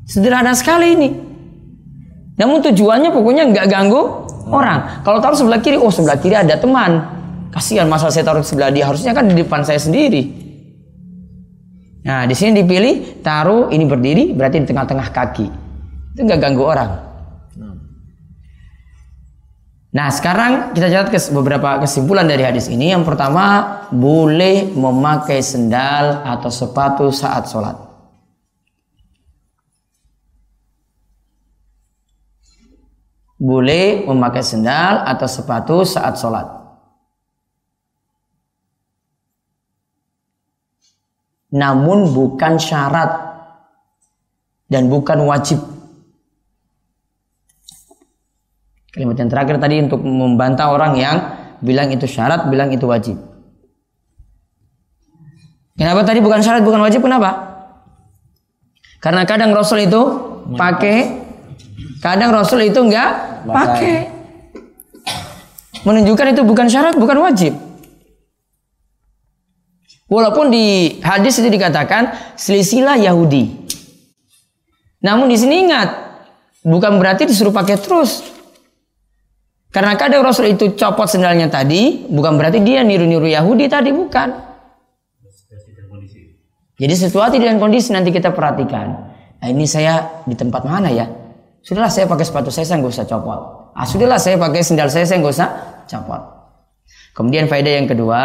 [0.09, 1.09] Sederhana sekali ini.
[2.41, 4.03] Namun tujuannya pokoknya nggak ganggu
[4.49, 5.05] orang.
[5.05, 7.05] Kalau taruh sebelah kiri, oh sebelah kiri ada teman.
[7.53, 10.43] Kasihan masa saya taruh sebelah dia, harusnya kan di depan saya sendiri.
[12.05, 15.64] Nah, di sini dipilih taruh ini berdiri berarti di tengah-tengah kaki.
[16.15, 16.91] Itu nggak ganggu orang.
[19.95, 22.91] Nah, sekarang kita catat kes beberapa kesimpulan dari hadis ini.
[22.91, 23.47] Yang pertama,
[23.95, 27.95] boleh memakai sendal atau sepatu saat sholat.
[33.45, 36.49] boleh memakai sendal atau sepatu saat sholat.
[41.53, 43.13] Namun bukan syarat
[44.73, 45.74] dan bukan wajib.
[48.95, 51.17] Kalimat yang terakhir tadi untuk membantah orang yang
[51.59, 53.19] bilang itu syarat, bilang itu wajib.
[55.75, 57.03] Kenapa tadi bukan syarat, bukan wajib?
[57.03, 57.31] Kenapa?
[59.03, 60.03] Karena kadang Rasul itu
[60.55, 61.27] pakai,
[61.99, 64.15] kadang Rasul itu enggak pakai.
[65.83, 67.53] Menunjukkan itu bukan syarat, bukan wajib.
[70.07, 73.67] Walaupun di hadis itu dikatakan selisilah Yahudi.
[75.03, 75.91] Namun di sini ingat,
[76.63, 78.23] bukan berarti disuruh pakai terus.
[79.75, 84.55] Karena kadang Rasul itu copot sendalnya tadi, bukan berarti dia niru-niru Yahudi tadi, bukan.
[86.79, 88.87] Jadi situasi dan kondisi nanti kita perhatikan.
[89.43, 91.11] Nah ini saya di tempat mana ya?
[91.63, 93.41] Sudahlah saya pakai sepatu saya, saya nggak usah copot.
[93.75, 95.49] Ah sudahlah saya pakai sendal saya, saya nggak usah
[95.91, 96.23] copot.
[97.15, 98.23] Kemudian faedah yang kedua,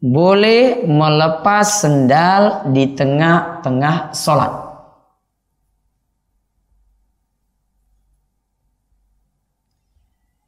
[0.00, 4.67] boleh melepas sendal di tengah-tengah sholat.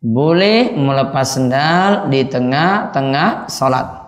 [0.01, 4.01] Boleh melepas sendal di tengah-tengah sholat.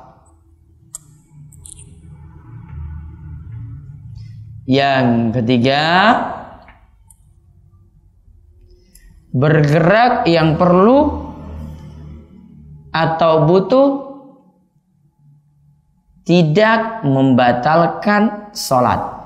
[4.64, 5.85] Yang ketiga,
[9.37, 11.28] bergerak yang perlu
[12.92, 13.88] atau butuh
[16.24, 19.21] tidak membatalkan sholat.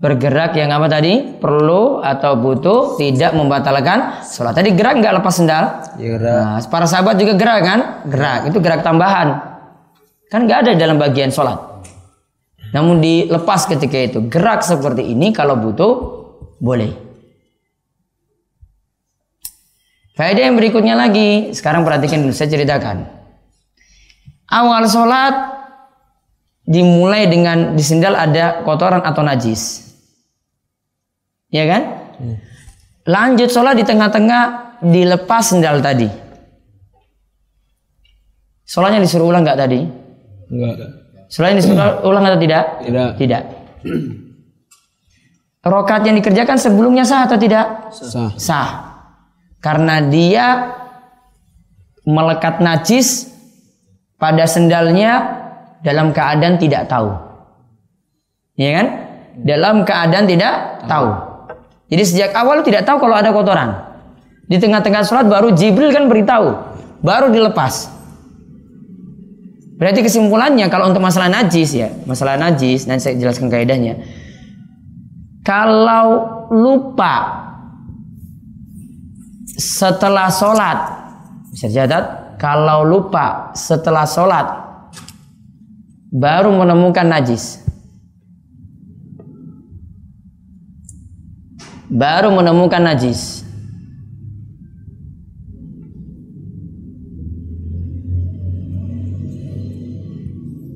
[0.00, 1.36] Bergerak yang apa tadi?
[1.36, 4.56] Perlu atau butuh tidak membatalkan sholat.
[4.56, 5.64] Tadi gerak nggak lepas sendal?
[6.00, 6.40] Ya, gerak.
[6.40, 7.80] nah, para sahabat juga gerak kan?
[8.08, 8.40] Gerak.
[8.48, 9.28] Itu gerak tambahan.
[10.32, 11.84] Kan nggak ada dalam bagian sholat.
[12.72, 14.18] Namun dilepas ketika itu.
[14.32, 15.92] Gerak seperti ini kalau butuh
[16.56, 16.96] boleh.
[20.16, 21.52] Faedah yang berikutnya lagi.
[21.52, 23.04] Sekarang perhatikan dulu saya ceritakan.
[24.48, 25.34] Awal sholat
[26.64, 29.89] dimulai dengan di sendal ada kotoran atau najis
[31.50, 31.82] Ya kan?
[33.06, 36.06] Lanjut sholat di tengah-tengah dilepas sendal tadi.
[38.70, 39.82] Sholatnya disuruh ulang nggak tadi?
[40.46, 40.74] Enggak.
[41.26, 42.64] Sholatnya disuruh ulang atau tidak?
[42.86, 43.08] Tidak.
[43.18, 43.42] Tidak.
[45.74, 47.92] Rokat yang dikerjakan sebelumnya sah atau tidak?
[47.92, 48.32] Sah.
[48.38, 48.70] Sah.
[49.60, 50.72] Karena dia
[52.08, 53.28] melekat najis
[54.16, 55.36] pada sendalnya
[55.84, 57.12] dalam keadaan tidak tahu.
[58.56, 58.86] Ya kan?
[59.44, 61.29] Dalam keadaan tidak tahu.
[61.90, 63.74] Jadi sejak awal tidak tahu kalau ada kotoran.
[64.46, 66.54] Di tengah-tengah sholat baru Jibril kan beritahu,
[67.02, 67.90] baru dilepas.
[69.80, 73.98] Berarti kesimpulannya kalau untuk masalah najis ya, masalah najis nanti saya jelaskan kaidahnya.
[75.40, 76.06] Kalau
[76.52, 77.14] lupa
[79.56, 80.78] setelah sholat,
[81.50, 84.46] bisa catat, kalau lupa setelah sholat
[86.12, 87.64] baru menemukan najis,
[91.90, 93.42] baru menemukan najis.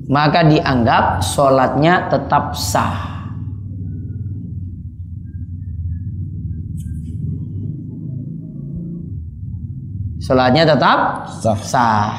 [0.05, 3.15] Maka dianggap sholatnya tetap sah.
[10.21, 11.59] Sholatnya tetap Sah.
[11.61, 12.13] sah.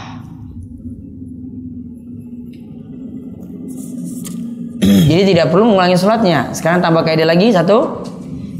[4.83, 6.55] Jadi tidak perlu mengulangi sholatnya.
[6.55, 8.07] Sekarang tambah kaidah lagi satu.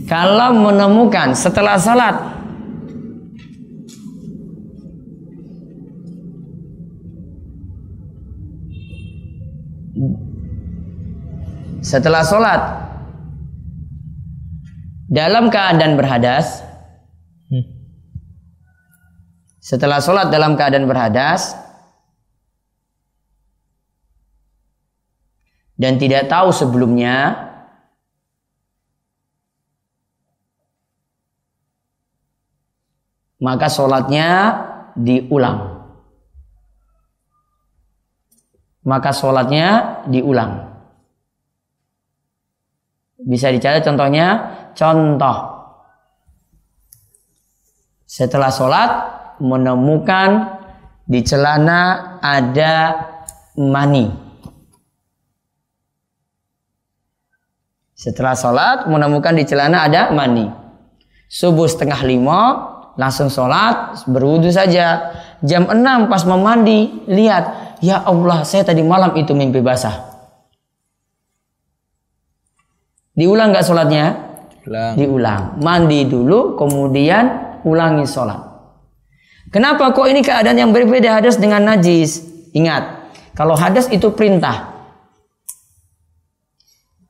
[0.07, 2.15] Kalau menemukan setelah salat.
[11.83, 12.63] Setelah sholat
[15.11, 16.63] dalam keadaan berhadas.
[19.59, 21.55] Setelah sholat dalam keadaan berhadas.
[25.79, 27.46] Dan tidak tahu sebelumnya
[33.47, 34.59] maka sholatnya
[34.99, 35.87] diulang.
[38.83, 40.67] Maka sholatnya diulang.
[43.23, 44.27] Bisa dicatat contohnya,
[44.75, 45.39] contoh.
[48.07, 48.91] Setelah sholat
[49.39, 50.59] menemukan
[51.07, 52.75] di celana ada
[53.55, 54.11] mani.
[57.95, 60.47] Setelah sholat menemukan di celana ada mani.
[61.27, 62.39] Subuh setengah lima
[62.97, 65.13] langsung sholat berwudu saja
[65.45, 70.17] jam 6 pas mau mandi lihat ya Allah saya tadi malam itu mimpi basah
[73.17, 74.07] Diulang nggak sholatnya?
[74.69, 74.93] Ulang.
[75.01, 75.43] Diulang.
[75.65, 78.45] Mandi dulu, kemudian ulangi sholat.
[79.49, 82.21] Kenapa kok ini keadaan yang berbeda hadas dengan najis?
[82.53, 84.77] Ingat, kalau hadas itu perintah.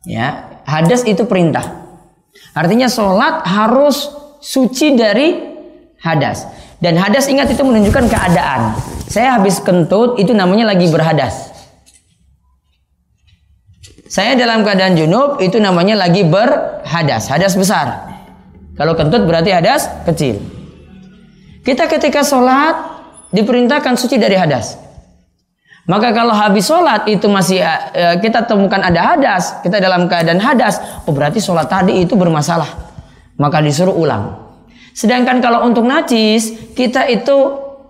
[0.07, 1.91] Ya, hadas itu perintah.
[2.55, 4.07] Artinya sholat harus
[4.39, 5.56] suci dari
[6.01, 6.47] hadas.
[6.81, 8.77] Dan hadas ingat itu menunjukkan keadaan.
[9.09, 11.57] Saya habis kentut itu namanya lagi berhadas.
[14.07, 18.07] Saya dalam keadaan junub itu namanya lagi berhadas, hadas besar.
[18.79, 20.39] Kalau kentut berarti hadas kecil.
[21.67, 22.77] Kita ketika sholat
[23.35, 24.79] diperintahkan suci dari hadas.
[25.91, 30.79] Maka kalau habis sholat itu masih uh, kita temukan ada hadas, kita dalam keadaan hadas,
[31.07, 32.67] oh berarti sholat tadi itu bermasalah.
[33.39, 34.46] Maka disuruh ulang.
[34.97, 37.37] Sedangkan kalau untuk najis, kita itu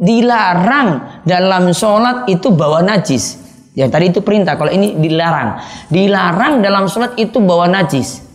[0.03, 3.47] dilarang dalam sholat itu bawa najis.
[3.79, 5.63] Yang tadi itu perintah, kalau ini dilarang.
[5.87, 8.27] Dilarang dalam sholat itu bawa najis.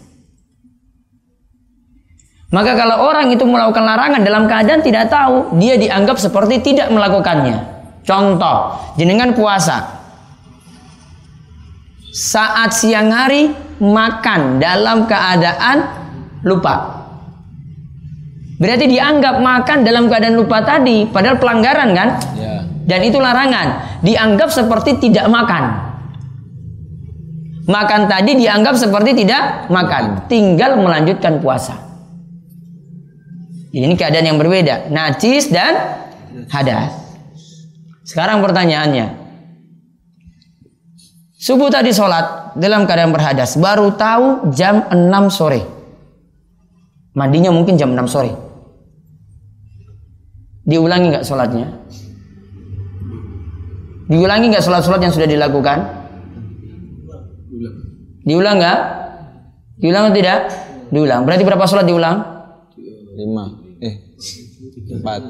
[2.52, 7.58] Maka kalau orang itu melakukan larangan dalam keadaan tidak tahu, dia dianggap seperti tidak melakukannya.
[8.08, 10.00] Contoh, jenengan puasa.
[12.12, 15.78] Saat siang hari makan dalam keadaan
[16.44, 17.01] lupa.
[18.62, 22.10] Berarti dianggap makan dalam keadaan lupa tadi, padahal pelanggaran kan?
[22.38, 22.62] Ya.
[22.86, 23.98] Dan itu larangan.
[24.06, 25.90] Dianggap seperti tidak makan.
[27.66, 30.30] Makan tadi dianggap seperti tidak makan.
[30.30, 31.74] Tinggal melanjutkan puasa.
[33.74, 34.94] Ini keadaan yang berbeda.
[34.94, 36.06] Najis dan
[36.54, 36.94] hadas.
[38.06, 39.24] Sekarang pertanyaannya.
[41.42, 43.58] Subuh tadi sholat dalam keadaan berhadas.
[43.58, 45.66] Baru tahu jam 6 sore.
[47.18, 48.51] Mandinya mungkin jam 6 sore.
[50.62, 51.68] Diulangi nggak sholatnya?
[54.12, 55.78] Diulangi nggak sholat-sholat yang sudah dilakukan?
[58.28, 58.80] Diulang nggak?
[59.82, 60.40] Diulang atau tidak?
[60.94, 61.22] Diulang.
[61.26, 62.18] Berarti berapa sholat diulang?
[63.18, 63.46] Lima.
[63.82, 63.96] Eh.
[64.92, 65.22] Empat.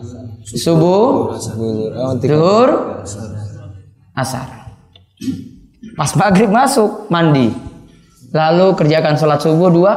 [0.44, 2.18] Subuh, Oh.
[2.20, 2.70] Zuhur,
[4.18, 4.76] asar.
[5.96, 7.54] Pas maghrib masuk mandi,
[8.34, 9.94] lalu kerjakan sholat subuh dua,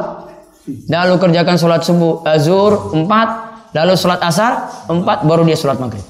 [0.87, 3.44] lalu kerjakan sholat subuh eh, zuhur empat,
[3.75, 6.03] lalu sholat asar empat, baru dia sholat maghrib.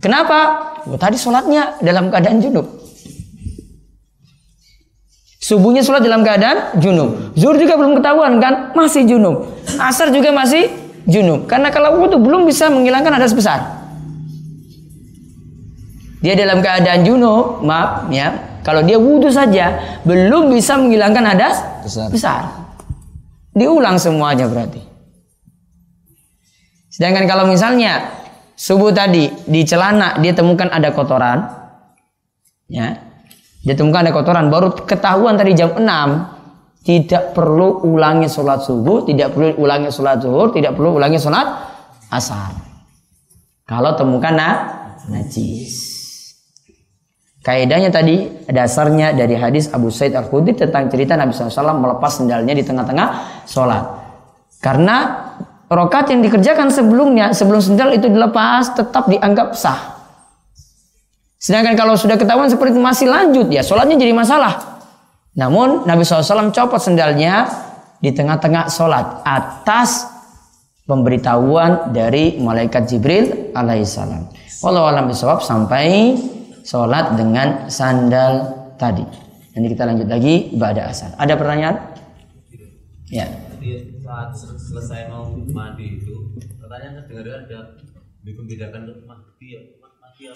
[0.00, 0.72] Kenapa?
[0.88, 2.66] Oh, tadi sholatnya dalam keadaan junub.
[5.40, 7.36] Subuhnya sholat dalam keadaan junub.
[7.36, 8.72] Zuhur juga belum ketahuan kan?
[8.72, 9.50] Masih junub.
[9.78, 10.72] Asar juga masih
[11.04, 11.44] junub.
[11.46, 13.60] Karena kalau wudhu belum bisa menghilangkan hadas besar.
[16.20, 18.36] Dia dalam keadaan junub, maaf ya.
[18.60, 22.06] Kalau dia wudhu saja belum bisa menghilangkan hadas Besar.
[22.12, 22.40] besar.
[23.60, 24.80] Diulang semuanya berarti.
[26.88, 28.08] Sedangkan kalau misalnya
[28.56, 31.44] subuh tadi di celana dia temukan ada kotoran,
[32.72, 32.96] ya,
[33.60, 35.84] dia temukan ada kotoran, baru ketahuan tadi jam 6
[36.80, 41.44] tidak perlu ulangi sholat subuh, tidak perlu ulangi sholat zuhur, tidak perlu ulangi sholat
[42.08, 42.56] asar.
[43.68, 44.56] Kalau temukan nah,
[45.12, 45.89] najis.
[47.40, 52.52] Kaidahnya tadi dasarnya dari hadis Abu Said Al Khudri tentang cerita Nabi SAW melepas sendalnya
[52.52, 53.08] di tengah-tengah
[53.48, 53.80] sholat.
[54.60, 55.24] Karena
[55.72, 60.04] rokat yang dikerjakan sebelumnya sebelum sendal itu dilepas tetap dianggap sah.
[61.40, 64.84] Sedangkan kalau sudah ketahuan seperti itu masih lanjut ya sholatnya jadi masalah.
[65.32, 67.48] Namun Nabi SAW copot sendalnya
[68.04, 70.04] di tengah-tengah sholat atas
[70.84, 74.28] pemberitahuan dari malaikat Jibril alaihissalam.
[74.60, 76.18] Wallahu a'lam bishawab sampai
[76.64, 78.46] sholat dengan sandal
[78.76, 79.04] tadi.
[79.50, 81.10] Nanti kita lanjut lagi ibadah asar.
[81.18, 81.76] Ada pertanyaan?
[83.10, 83.26] Ya.
[83.58, 87.58] Jadi saat sel- selesai mau mandi itu, katanya saya dengar ada
[88.22, 89.86] membedakan ya, mandi apa?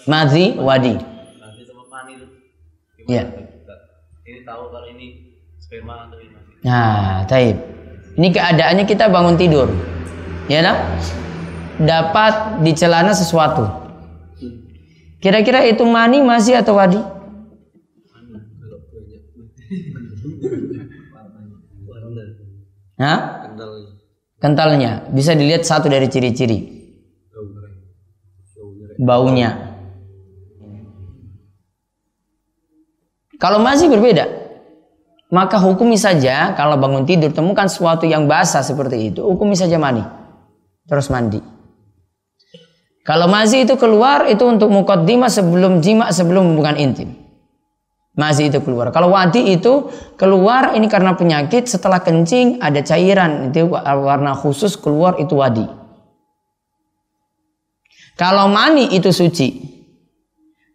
[0.05, 0.93] Madhi wadi.
[0.99, 2.27] Mandi sama mani itu.
[3.07, 3.23] Iya.
[3.31, 3.75] Gimana?
[4.25, 6.35] Ini tahu kalau ini sperma atau ini.
[6.65, 7.61] Nah, taib.
[8.17, 9.69] Ini keadaannya kita bangun tidur.
[10.49, 10.77] Ya nak?
[11.77, 13.84] Dapat di celana sesuatu.
[15.25, 17.01] Kira-kira itu mani masih atau wadi?
[23.01, 23.49] Hah?
[24.37, 25.09] Kentalnya.
[25.09, 26.61] Bisa dilihat satu dari ciri-ciri.
[29.01, 29.73] Baunya.
[33.41, 34.29] Kalau masih berbeda,
[35.33, 40.05] maka hukumi saja kalau bangun tidur temukan sesuatu yang basah seperti itu, hukumi saja mandi.
[40.85, 41.54] Terus mandi.
[43.05, 47.13] Kalau masih itu keluar itu untuk mukaddimah sebelum jima sebelum hubungan intim.
[48.17, 48.89] Masih itu keluar.
[48.89, 55.21] Kalau wadi itu keluar ini karena penyakit setelah kencing ada cairan itu warna khusus keluar
[55.21, 55.69] itu wadi.
[58.17, 59.53] Kalau mani itu suci.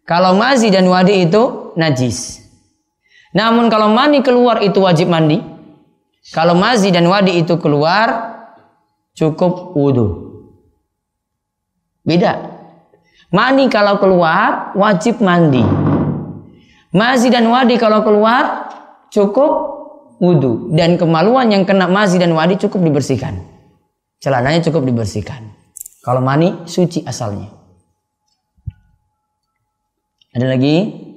[0.07, 2.47] Kalau mazi dan wadi itu najis.
[3.35, 5.43] Namun kalau mani keluar itu wajib mandi.
[6.31, 8.39] Kalau mazi dan wadi itu keluar
[9.19, 10.30] cukup wudhu.
[12.01, 12.37] Beda.
[13.31, 15.63] Mani kalau keluar wajib mandi.
[16.91, 18.67] Mazi dan wadi kalau keluar
[19.07, 19.51] cukup
[20.19, 20.75] wudhu.
[20.75, 23.39] Dan kemaluan yang kena mazi dan wadi cukup dibersihkan.
[24.21, 25.51] Celananya cukup dibersihkan.
[26.01, 27.49] Kalau mani suci asalnya.
[30.31, 31.10] Ada lagi?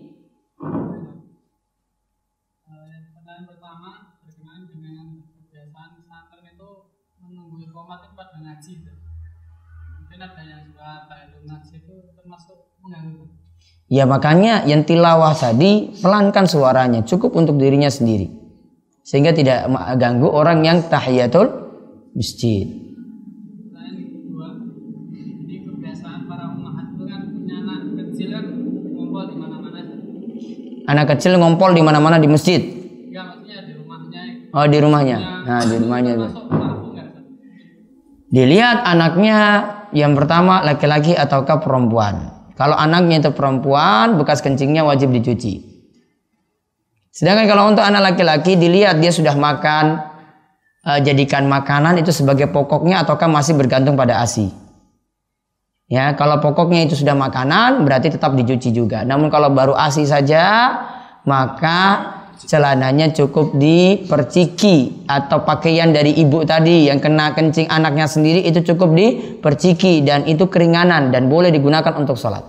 [13.88, 18.26] Ya makanya yang tilawah tadi pelankan suaranya cukup untuk dirinya sendiri.
[19.04, 19.68] Sehingga tidak
[20.00, 21.46] ganggu orang yang tahiyatul
[22.16, 22.64] masjid.
[27.04, 27.22] Kan
[27.54, 28.44] anak kecil kan
[28.96, 29.80] ngumpul di mana-mana.
[30.88, 32.60] Anak kecil ngompol di mana-mana di masjid.
[32.64, 34.22] Enggak maksudnya di rumahnya.
[34.56, 35.18] Oh di rumahnya.
[35.44, 36.12] Nah di rumahnya.
[36.18, 37.08] Enggak?
[38.34, 39.38] Dilihat anaknya
[39.94, 42.33] yang pertama laki-laki ataukah perempuan.
[42.54, 45.74] Kalau anaknya itu perempuan, bekas kencingnya wajib dicuci.
[47.10, 50.02] Sedangkan kalau untuk anak laki-laki dilihat dia sudah makan,
[50.86, 54.50] eh, jadikan makanan itu sebagai pokoknya ataukah masih bergantung pada ASI.
[55.90, 59.04] Ya, kalau pokoknya itu sudah makanan berarti tetap dicuci juga.
[59.04, 60.74] Namun kalau baru ASI saja,
[61.28, 68.60] maka celananya cukup diperciki atau pakaian dari ibu tadi yang kena kencing anaknya sendiri itu
[68.74, 72.42] cukup diperciki dan itu keringanan dan boleh digunakan untuk sholat.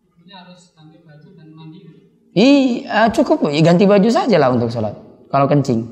[0.00, 1.28] Ibunya harus ganti baju
[2.82, 4.96] eh, cukup ganti baju saja lah untuk sholat.
[5.28, 5.84] Kalau kencing,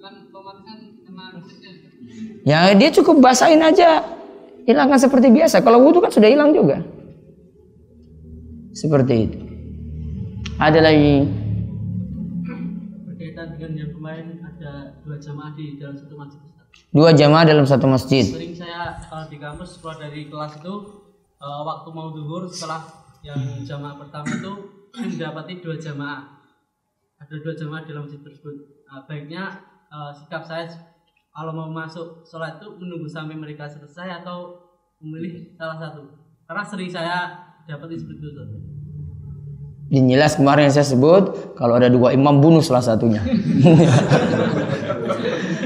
[0.00, 0.14] Kan
[2.46, 4.06] ya dia cukup basahin aja,
[4.64, 5.60] hilangkan seperti biasa.
[5.66, 6.78] Kalau wudhu kan sudah hilang juga.
[8.70, 9.49] Seperti itu.
[10.60, 11.24] Ada lagi.
[13.08, 16.40] berkaitan dengan yang kemarin ada dua jamaah di dalam satu masjid.
[16.92, 18.28] Dua jamaah dalam satu masjid.
[18.28, 20.74] Sering saya kalau di kampus keluar dari kelas itu
[21.40, 22.92] eh, waktu mau duhur setelah
[23.24, 24.52] yang jamaah pertama itu
[25.00, 26.44] mendapati dua jamaah.
[27.24, 28.84] Ada dua jamaah dalam masjid tersebut.
[28.84, 30.68] Nah, baiknya eh, sikap saya
[31.32, 34.60] kalau mau masuk sholat itu menunggu sampai mereka selesai atau
[35.00, 36.04] memilih salah satu.
[36.44, 38.79] Karena sering saya dapat seperti itu.
[39.90, 41.22] Yang jelas kemarin yang saya sebut
[41.58, 43.18] kalau ada dua imam bunuh salah satunya.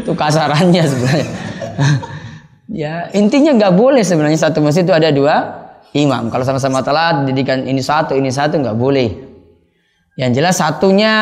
[0.01, 1.29] itu kasarannya sebenarnya.
[2.73, 6.33] ya intinya nggak boleh sebenarnya satu masjid itu ada dua imam.
[6.33, 9.13] Kalau sama-sama telat didikan ini satu ini satu nggak boleh.
[10.17, 11.13] Yang jelas satunya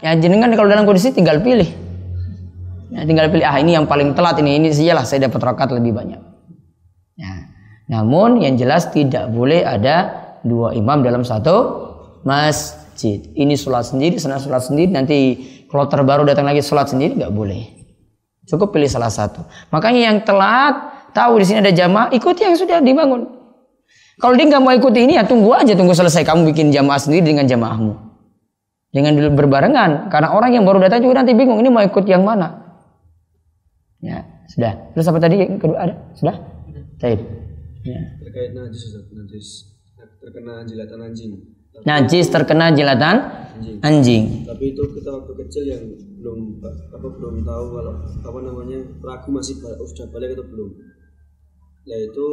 [0.00, 1.68] ya jenengan kalau dalam kondisi tinggal pilih.
[2.88, 5.92] Ya, tinggal pilih ah ini yang paling telat ini ini sajalah saya dapat rakaat lebih
[5.92, 6.24] banyak.
[7.20, 7.52] Ya.
[7.92, 11.85] Namun yang jelas tidak boleh ada dua imam dalam satu
[12.26, 13.22] masjid.
[13.38, 14.90] Ini sholat sendiri, sana sholat sendiri.
[14.90, 15.18] Nanti
[15.70, 17.62] kalau terbaru datang lagi sholat sendiri nggak boleh.
[18.50, 19.46] Cukup pilih salah satu.
[19.70, 20.74] Makanya yang telat
[21.14, 23.30] tahu di sini ada jamaah, ikuti yang sudah dibangun.
[24.18, 27.30] Kalau dia nggak mau ikuti ini ya tunggu aja, tunggu selesai kamu bikin jamaah sendiri
[27.30, 27.94] dengan jamaahmu.
[28.90, 30.08] Dengan berbarengan.
[30.08, 32.64] Karena orang yang baru datang juga nanti bingung ini mau ikut yang mana.
[34.00, 34.94] Ya, sudah.
[34.94, 35.94] Terus apa tadi yang kedua ada?
[36.16, 36.36] Sudah?
[37.86, 38.02] Ya.
[38.18, 38.82] terkait najis
[39.14, 39.48] najis
[40.18, 41.55] terkena jilatan anjing.
[41.84, 43.16] Najis terkena jilatan
[43.84, 44.46] anjing.
[44.48, 45.82] Tapi itu kita waktu kecil yang
[46.22, 50.70] belum apa belum tahu kalau apa namanya ragu masih bal- sudah balik atau belum.
[51.86, 52.26] Nah itu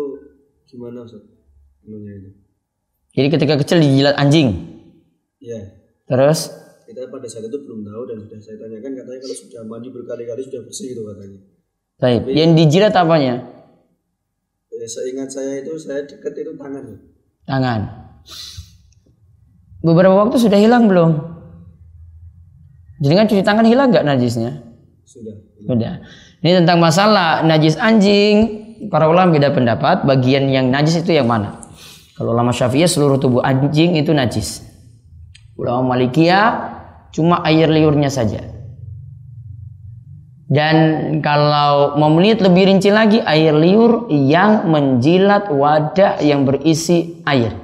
[0.70, 1.22] gimana Ustaz?
[1.84, 2.30] Namanya itu.
[3.14, 4.50] Jadi ketika kecil dijilat anjing.
[5.44, 5.60] Ya,
[6.08, 6.50] Terus
[6.88, 10.42] kita pada saat itu belum tahu dan sudah saya tanyakan katanya kalau sudah mandi berkali-kali
[10.48, 11.40] sudah bersih itu katanya.
[12.00, 12.22] baik.
[12.32, 13.36] Yang dijilat apanya?
[14.74, 16.86] Ya, seingat saya itu saya dekat itu tangan.
[17.48, 17.82] Tangan.
[19.84, 21.12] Beberapa waktu sudah hilang belum?
[23.04, 24.64] Jadi kan cuci tangan hilang nggak najisnya?
[25.04, 25.36] Sudah.
[25.68, 25.94] Sudah.
[26.40, 28.64] Ini tentang masalah najis anjing.
[28.88, 30.08] Para ulama beda pendapat.
[30.08, 31.60] Bagian yang najis itu yang mana?
[32.16, 34.64] Kalau ulama Syafi'iyah seluruh tubuh anjing itu najis.
[35.60, 36.48] Ulama Malikiyah
[37.12, 38.40] cuma air liurnya saja.
[40.54, 40.76] Dan
[41.26, 47.63] kalau mau melihat lebih rinci lagi air liur yang menjilat wadah yang berisi air.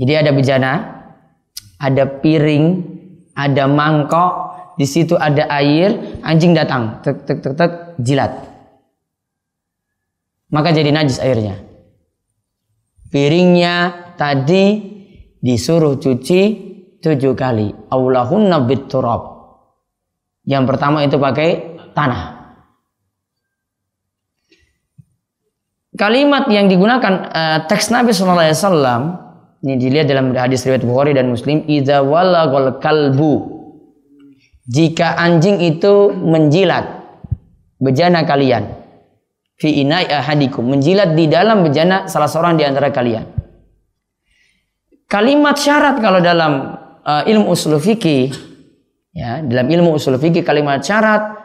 [0.00, 0.72] Jadi ada bejana,
[1.76, 2.64] ada piring,
[3.36, 4.32] ada mangkok,
[4.80, 8.32] di situ ada air, anjing datang, tek tek tek tek jilat.
[10.48, 11.60] Maka jadi najis airnya.
[13.12, 14.80] Piringnya tadi
[15.36, 16.42] disuruh cuci
[17.04, 17.68] tujuh kali.
[17.92, 19.22] Aulahunna biturab.
[20.48, 22.40] Yang pertama itu pakai tanah.
[25.94, 29.02] Kalimat yang digunakan eh, teks Nabi Shallallahu Alaihi Wasallam
[29.60, 33.60] ini dilihat dalam hadis riwayat Bukhari dan Muslim, idza walagal kalbu.
[34.64, 37.04] Jika anjing itu menjilat
[37.76, 38.80] bejana kalian
[39.60, 43.28] fi inai ahadikum, menjilat di dalam bejana salah seorang di antara kalian.
[45.10, 48.32] Kalimat syarat kalau dalam uh, ilmu usul fikih
[49.12, 51.36] ya, dalam ilmu usul fikih kalimat syarat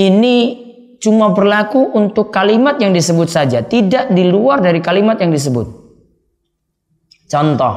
[0.00, 0.64] ini
[1.04, 5.83] cuma berlaku untuk kalimat yang disebut saja, tidak di luar dari kalimat yang disebut.
[7.34, 7.74] Contoh,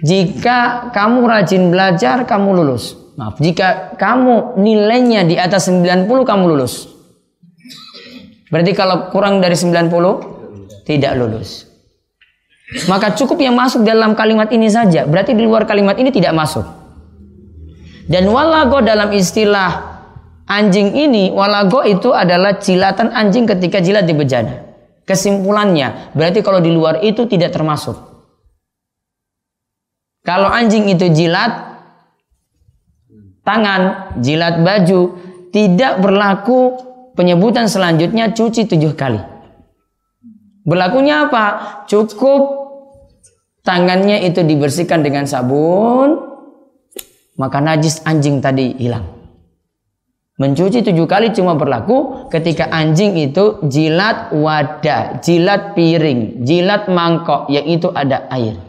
[0.00, 2.96] jika kamu rajin belajar, kamu lulus.
[3.20, 6.88] Maaf, jika kamu nilainya di atas 90, kamu lulus.
[8.48, 11.68] Berarti kalau kurang dari 90, tidak lulus.
[12.88, 15.04] Maka cukup yang masuk dalam kalimat ini saja.
[15.04, 16.64] Berarti di luar kalimat ini tidak masuk.
[18.06, 19.98] Dan walago dalam istilah
[20.46, 24.62] anjing ini, walago itu adalah jilatan anjing ketika jilat di bejana.
[25.06, 27.94] Kesimpulannya, berarti kalau di luar itu tidak termasuk.
[30.26, 31.54] Kalau anjing itu jilat
[33.46, 35.14] tangan, jilat baju,
[35.54, 36.74] tidak berlaku
[37.14, 39.22] penyebutan selanjutnya cuci tujuh kali.
[40.66, 41.44] Berlakunya apa?
[41.86, 42.42] Cukup
[43.62, 46.18] tangannya itu dibersihkan dengan sabun,
[47.38, 49.06] maka najis anjing tadi hilang.
[50.36, 57.64] Mencuci tujuh kali cuma berlaku ketika anjing itu jilat wadah, jilat piring, jilat mangkok, yang
[57.64, 58.65] itu ada air.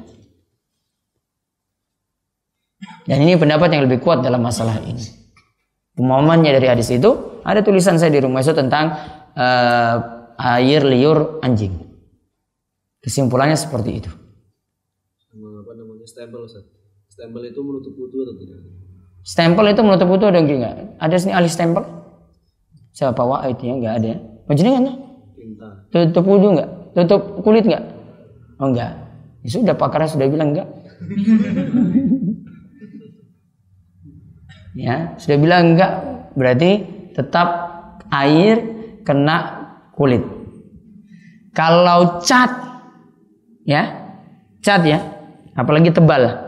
[3.07, 4.99] Dan ini pendapat yang lebih kuat dalam masalah ini.
[5.95, 8.93] Pemahamannya dari hadis itu ada tulisan saya di rumah itu tentang
[9.33, 9.95] uh,
[10.59, 11.73] air liur anjing.
[12.99, 14.11] Kesimpulannya seperti itu.
[15.23, 16.67] Sama apa namanya stempel Ustaz.
[17.07, 18.59] Stempel itu menutup kutu atau tidak?
[19.23, 20.75] Stempel itu menutup butuh ada enggak?
[20.99, 21.87] Ada sini ahli stempel?
[22.91, 24.11] Siapa wa itu ya enggak ada.
[24.51, 24.97] Majenengan tuh?
[25.33, 25.67] Tinta.
[25.89, 26.69] Tutup wudhu enggak?
[26.93, 27.83] Tutup kulit enggak?
[28.59, 28.91] Oh enggak.
[29.41, 30.67] Ya sudah pakarnya sudah bilang enggak.
[34.77, 35.91] ya, sudah bilang enggak
[36.37, 36.71] berarti
[37.17, 37.47] tetap
[38.13, 38.61] air
[39.01, 39.37] kena
[39.97, 40.21] kulit.
[41.57, 42.51] Kalau cat
[43.65, 44.13] ya,
[44.61, 45.01] cat ya,
[45.57, 46.45] apalagi tebal.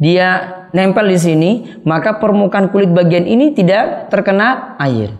[0.00, 1.50] Dia nempel di sini,
[1.82, 5.12] maka permukaan kulit bagian ini tidak terkena air.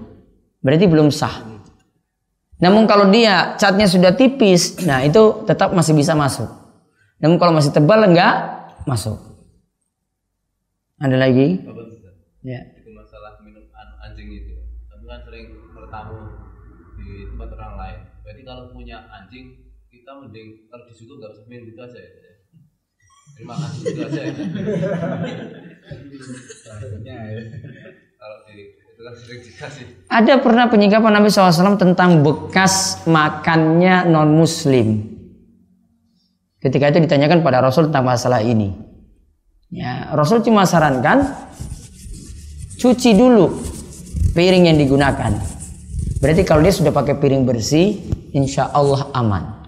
[0.63, 1.51] Berarti belum sah.
[2.61, 6.49] Namun kalau dia catnya sudah tipis, nah itu tetap masih bisa masuk.
[7.21, 8.33] Namun kalau masih tebal enggak
[8.85, 9.30] masuk.
[11.01, 11.47] Ada lagi?
[12.41, 12.61] Ya.
[12.73, 14.57] itu masalah minum an- anjing itu
[14.89, 15.47] kami kan sering
[15.77, 16.17] bertamu
[16.97, 19.61] di tempat orang lain jadi kalau punya anjing
[19.93, 22.11] kita mending kalau di situ nggak usah minum gitu aja ya
[23.37, 24.33] terima kasih gitu aja ya
[28.17, 34.33] kalau di itu kan sering dikasih Ada pernah penyikapan Nabi SAW tentang bekas makannya non
[34.33, 35.09] Muslim.
[36.61, 38.90] Ketika itu ditanyakan pada Rasul tentang masalah ini.
[39.71, 41.31] Ya, Rasul cuma sarankan
[42.75, 43.63] cuci dulu
[44.35, 45.31] piring yang digunakan.
[46.19, 48.03] Berarti kalau dia sudah pakai piring bersih,
[48.35, 49.61] insya Allah aman.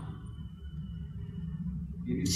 [2.02, 2.26] ini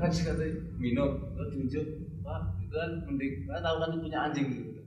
[0.00, 1.86] kan sih katanya minum terus tunjuk
[2.24, 4.80] pak itu kan mending saya tahu kan punya anjing gitu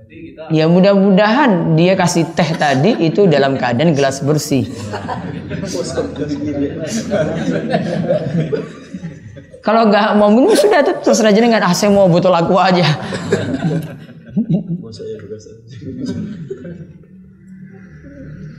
[0.00, 4.66] jadi kita Ya mudah-mudahan dia kasih teh tadi itu dalam keadaan gelas bersih.
[9.70, 12.82] Kalau nggak mau minum sudah tuh terserah aja dengan ah saya mau botol aku aja.
[12.82, 12.90] Ya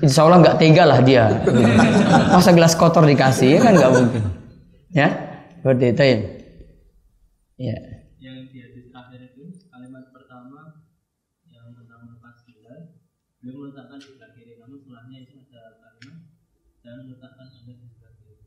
[0.08, 1.44] Insya Allah nggak tega lah dia.
[2.32, 4.24] Masa gelas kotor dikasih ya kan nggak mungkin.
[4.96, 5.08] Ya,
[5.60, 6.20] seperti itu ya.
[7.60, 7.78] Ya.
[8.24, 10.88] yang di hadis terakhir itu kalimat pertama
[11.52, 12.96] yang tentang melepas gelar
[13.44, 16.20] beliau meletakkan di sebelah kiri namun setelahnya itu ada kalimat
[16.82, 18.42] dan meletakkan anda di sebelah kiri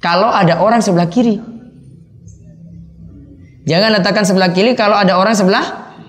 [0.00, 1.40] Kalau ada orang sebelah kiri.
[3.66, 5.64] Jangan letakkan sebelah kiri kalau ada orang sebelah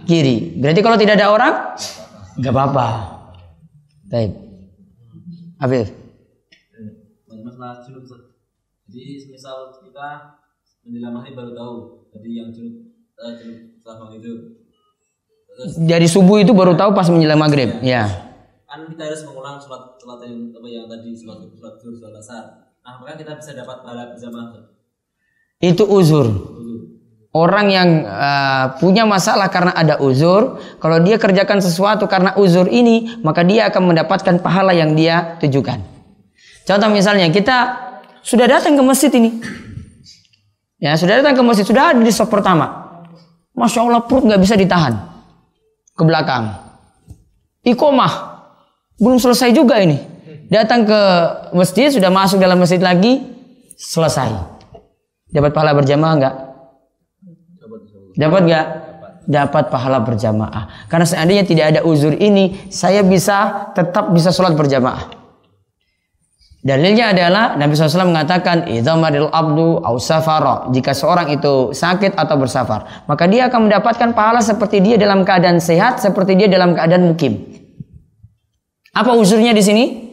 [0.06, 0.54] kiri.
[0.62, 1.54] Berarti kalau tidak ada orang,
[2.38, 2.88] nggak apa-apa.
[4.08, 4.32] Baik.
[5.58, 5.90] Afif.
[7.42, 8.06] Masalah junub.
[8.88, 10.38] Jadi misal kita
[10.86, 11.74] menjelang maghrib baru tahu
[12.14, 14.32] tadi yang junub uh, junub itu
[15.48, 17.82] terus Dari subuh itu baru tahu pas menjelang maghrib.
[17.82, 18.06] Ya.
[18.68, 22.66] kan kita harus mengulang sholat sholat yang apa yang tadi sholat sholat zuhur sholat asar
[22.96, 24.66] maka kita bisa dapat pahala berjamaah Ustaz.
[25.60, 26.28] Itu uzur.
[26.32, 26.82] Uzur.
[27.36, 33.20] Orang yang uh, punya masalah karena ada uzur, kalau dia kerjakan sesuatu karena uzur ini,
[33.22, 35.78] maka dia akan mendapatkan pahala yang dia tujukan.
[36.66, 37.78] Contoh misalnya kita
[38.26, 39.38] sudah datang ke masjid ini,
[40.82, 42.90] ya sudah datang ke masjid, sudah ada di sop pertama,
[43.54, 44.98] masya Allah perut nggak bisa ditahan
[45.94, 46.58] ke belakang,
[47.64, 48.44] ikomah
[48.98, 49.96] belum selesai juga ini,
[50.48, 51.02] Datang ke
[51.52, 53.20] masjid, sudah masuk dalam masjid lagi,
[53.76, 54.32] selesai.
[55.28, 56.36] Dapat pahala berjamaah enggak?
[58.16, 58.66] Dapat enggak?
[59.28, 60.88] Dapat pahala berjamaah.
[60.88, 65.20] Karena seandainya tidak ada uzur ini, saya bisa tetap bisa sholat berjamaah.
[66.64, 70.72] Dalilnya adalah Nabi SAW mengatakan abdu au safara.
[70.72, 75.60] Jika seorang itu sakit atau bersafar, maka dia akan mendapatkan pahala seperti dia dalam keadaan
[75.60, 77.52] sehat, seperti dia dalam keadaan mukim.
[78.95, 80.07] Apa uzurnya di sini?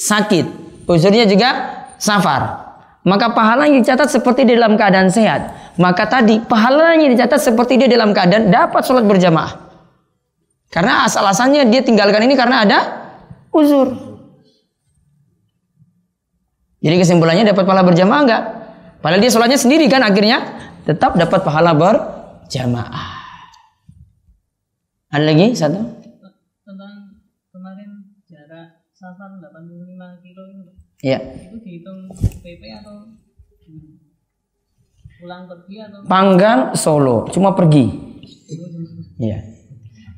[0.00, 0.46] Sakit.
[0.88, 1.50] Uzurnya juga
[2.00, 2.72] safar.
[3.04, 5.52] Maka pahalanya dicatat seperti dia dalam keadaan sehat.
[5.76, 9.56] Maka tadi pahalanya dicatat seperti dia dalam keadaan dapat sholat berjamaah.
[10.72, 12.78] Karena asal-asalnya dia tinggalkan ini karena ada
[13.52, 13.92] uzur.
[16.80, 18.42] Jadi kesimpulannya dapat pahala berjamaah enggak?
[19.04, 20.40] Padahal dia sholatnya sendiri kan akhirnya
[20.84, 23.20] tetap dapat pahala berjamaah.
[25.12, 26.00] Ada lagi satu?
[26.70, 27.18] tentang
[27.50, 27.90] kemarin
[28.30, 29.79] jarak safar 85 kilo itu
[31.00, 31.18] Iya.
[31.48, 32.12] itu dihitung
[32.44, 33.08] PP atau
[33.64, 33.96] gimana?
[35.20, 37.88] pulang pergi atau Panggang Solo, cuma pergi.
[39.16, 39.40] Iya.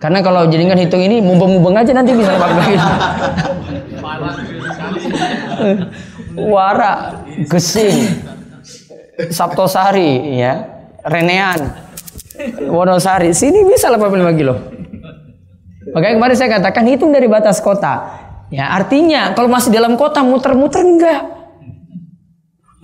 [0.03, 2.75] Karena kalau jadikan hitung ini mumbeng-mumbeng aja nanti bisa pakai.
[6.35, 8.19] Wara, Gesing,
[9.31, 10.67] Sabtosari, ya,
[11.07, 11.71] Renean,
[12.67, 14.59] Wonosari, sini bisa 85 kilo.
[15.95, 18.22] Makanya kemarin saya katakan hitung dari batas kota.
[18.53, 21.25] Ya, artinya kalau masih dalam kota muter-muter enggak.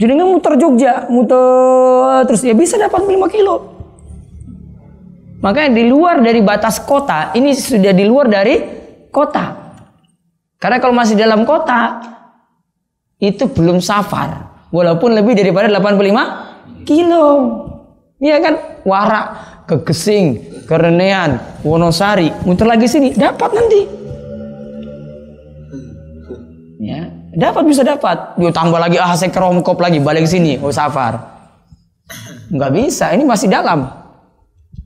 [0.00, 3.76] Jadi nggak muter Jogja, muter terus ya bisa dapat 5 kilo.
[5.44, 8.56] Makanya di luar dari batas kota, ini sudah di luar dari
[9.12, 9.76] kota.
[10.56, 12.00] Karena kalau masih dalam kota,
[13.20, 14.48] itu belum safar.
[14.72, 17.26] Walaupun lebih daripada 85 kilo.
[18.18, 18.54] Iya kan?
[18.82, 19.26] Warak,
[19.68, 20.26] ke Gesing,
[20.64, 24.07] ke Renean, Wonosari, muter lagi sini, dapat nanti.
[26.78, 28.38] Ya, dapat bisa dapat.
[28.38, 31.18] Dia tambah lagi ah saya kerongkop lagi balik sini, oh safar.
[32.54, 33.90] Nggak bisa, ini masih dalam.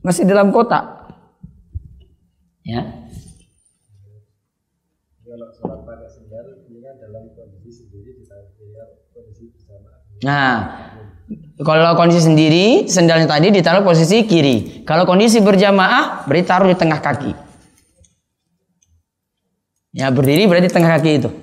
[0.01, 1.05] Masih dalam kota.
[2.65, 2.81] Ya.
[10.23, 10.51] Nah,
[11.61, 14.81] kalau kondisi sendiri, sendalnya tadi ditaruh posisi kiri.
[14.81, 17.31] Kalau kondisi berjamaah, berarti taruh di tengah kaki.
[19.93, 21.42] Ya, berdiri berarti tengah kaki itu.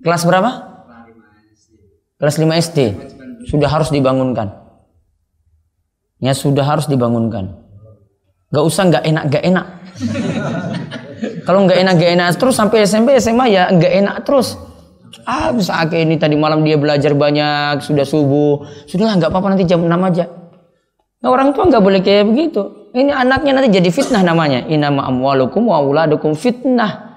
[0.00, 0.50] Kelas berapa?
[2.20, 2.78] Kelas 5 SD.
[3.48, 4.52] Sudah harus dibangunkan.
[6.20, 7.56] Ya sudah harus dibangunkan.
[8.52, 9.66] Gak usah nggak enak gak enak.
[11.46, 14.56] Kalau nggak enak gak enak terus sampai SMP SMA ya nggak enak terus.
[15.24, 19.64] Ah bisa kayak ini tadi malam dia belajar banyak sudah subuh sudahlah nggak apa-apa nanti
[19.64, 20.24] jam 6 aja.
[21.20, 22.90] Nah, orang tua nggak boleh kayak begitu.
[22.96, 24.64] Ini anaknya nanti jadi fitnah namanya.
[24.66, 25.84] Inama amwalukum wa
[26.32, 27.12] fitnah.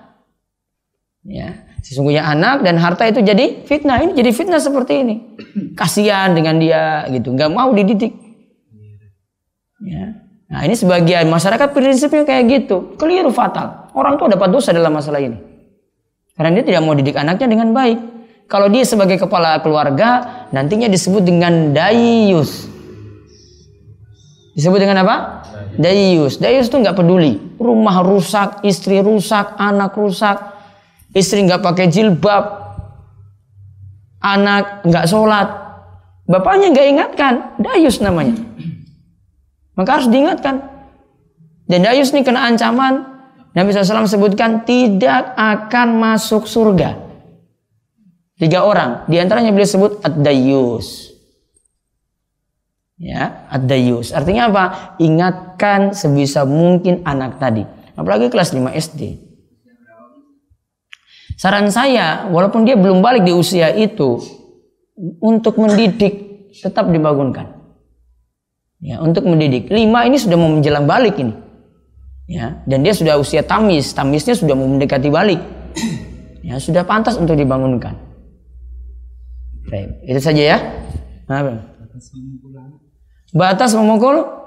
[1.24, 4.00] Ya, sesungguhnya anak dan harta itu jadi fitnah.
[4.08, 5.16] Ini jadi fitnah seperti ini.
[5.76, 8.16] Kasihan dengan dia gitu, nggak mau dididik.
[9.84, 10.24] Ya.
[10.48, 12.96] Nah, ini sebagian masyarakat prinsipnya kayak gitu.
[12.96, 13.92] Keliru fatal.
[13.92, 15.36] Orang tua dapat dosa dalam masalah ini.
[16.34, 18.00] Karena dia tidak mau didik anaknya dengan baik.
[18.46, 22.70] Kalau dia sebagai kepala keluarga, nantinya disebut dengan dayus.
[24.54, 25.42] Disebut dengan apa?
[25.74, 26.38] Dayus.
[26.38, 27.58] Dayus itu nggak peduli.
[27.58, 30.53] Rumah rusak, istri rusak, anak rusak.
[31.14, 32.44] Istri nggak pakai jilbab.
[34.20, 35.48] Anak nggak sholat.
[36.26, 37.34] Bapaknya nggak ingatkan.
[37.62, 38.34] Dayus namanya.
[39.78, 40.62] Maka harus diingatkan.
[41.70, 43.14] Dan Dayus ini kena ancaman.
[43.54, 46.98] Nabi SAW sebutkan tidak akan masuk surga.
[48.38, 49.06] Tiga orang.
[49.06, 51.14] Di antaranya beliau sebut Ad-Dayus.
[52.98, 54.10] Ya, Ad-Dayus.
[54.10, 54.64] Artinya apa?
[54.98, 57.62] Ingatkan sebisa mungkin anak tadi.
[57.94, 59.23] Apalagi kelas 5 SD.
[61.38, 64.22] Saran saya, walaupun dia belum balik di usia itu,
[65.20, 67.50] untuk mendidik tetap dibangunkan.
[68.84, 69.72] Ya, untuk mendidik.
[69.72, 71.34] Lima ini sudah mau menjelang balik ini.
[72.28, 75.40] Ya, dan dia sudah usia tamis, tamisnya sudah mau mendekati balik.
[76.44, 77.96] Ya, sudah pantas untuk dibangunkan.
[79.72, 80.58] Baik, itu saja ya.
[81.32, 81.64] Apa?
[83.34, 84.44] Batas memukul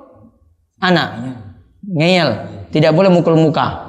[0.76, 1.40] Anak.
[1.86, 2.30] Ngeyel.
[2.70, 3.85] Tidak boleh mukul muka.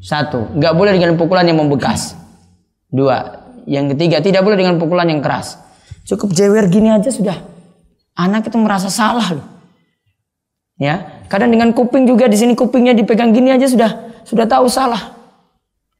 [0.00, 0.48] Satu.
[0.56, 2.16] Nggak boleh dengan pukulan yang membekas.
[2.88, 3.44] Dua.
[3.68, 5.60] Yang ketiga, tidak boleh dengan pukulan yang keras.
[6.08, 7.36] Cukup jewer gini aja sudah.
[8.16, 9.46] Anak itu merasa salah loh.
[10.80, 15.12] Ya, kadang dengan kuping juga di sini kupingnya dipegang gini aja sudah sudah tahu salah.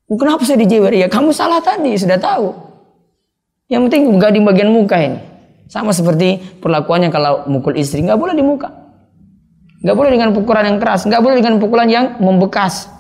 [0.09, 0.91] Kenapa saya dijewer?
[0.97, 2.51] Ya kamu salah tadi, sudah tahu.
[3.71, 5.21] Yang penting nggak di bagian muka ini.
[5.71, 8.73] Sama seperti perlakuannya kalau mukul istri, nggak boleh di muka.
[9.87, 12.91] Nggak boleh dengan pukulan yang keras, nggak boleh dengan pukulan yang membekas.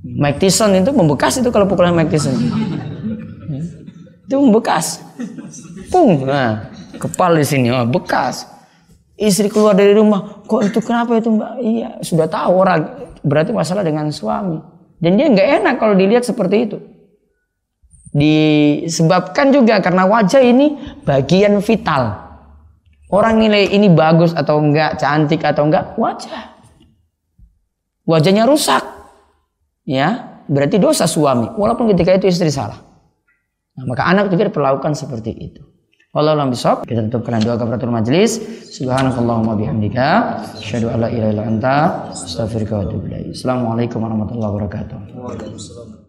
[0.00, 2.32] Mike Tyson itu membekas itu kalau pukulan Mike Tyson.
[4.24, 5.04] Itu membekas.
[5.92, 8.48] Pung, nah, kepal di sini, oh, bekas.
[9.20, 11.52] Istri keluar dari rumah, kok itu kenapa itu mbak?
[11.60, 12.80] Iya, sudah tahu orang
[13.20, 14.56] berarti masalah dengan suami.
[14.96, 16.78] Dan dia nggak enak kalau dilihat seperti itu.
[18.10, 22.30] Disebabkan juga karena wajah ini bagian vital.
[23.10, 26.56] Orang nilai ini bagus atau enggak, cantik atau enggak, wajah.
[28.06, 28.99] Wajahnya rusak.
[29.90, 32.78] Ya, berarti dosa suami walaupun ketika itu istri salah.
[33.74, 35.66] Nah, maka anak juga diperlakukan seperti itu.
[36.10, 36.86] Wallahu bishawab.
[36.86, 38.38] Kita tutup dengan doa kafaratul majelis.
[38.70, 40.06] Subhanakallahumma bihamdika
[40.58, 41.74] asyhadu an la ilaha illa anta
[42.10, 43.30] astaghfiruka wa atubu ilaik.
[43.30, 44.98] Assalamualaikum warahmatullahi wabarakatuh.
[45.14, 45.99] Waalaikumsalam.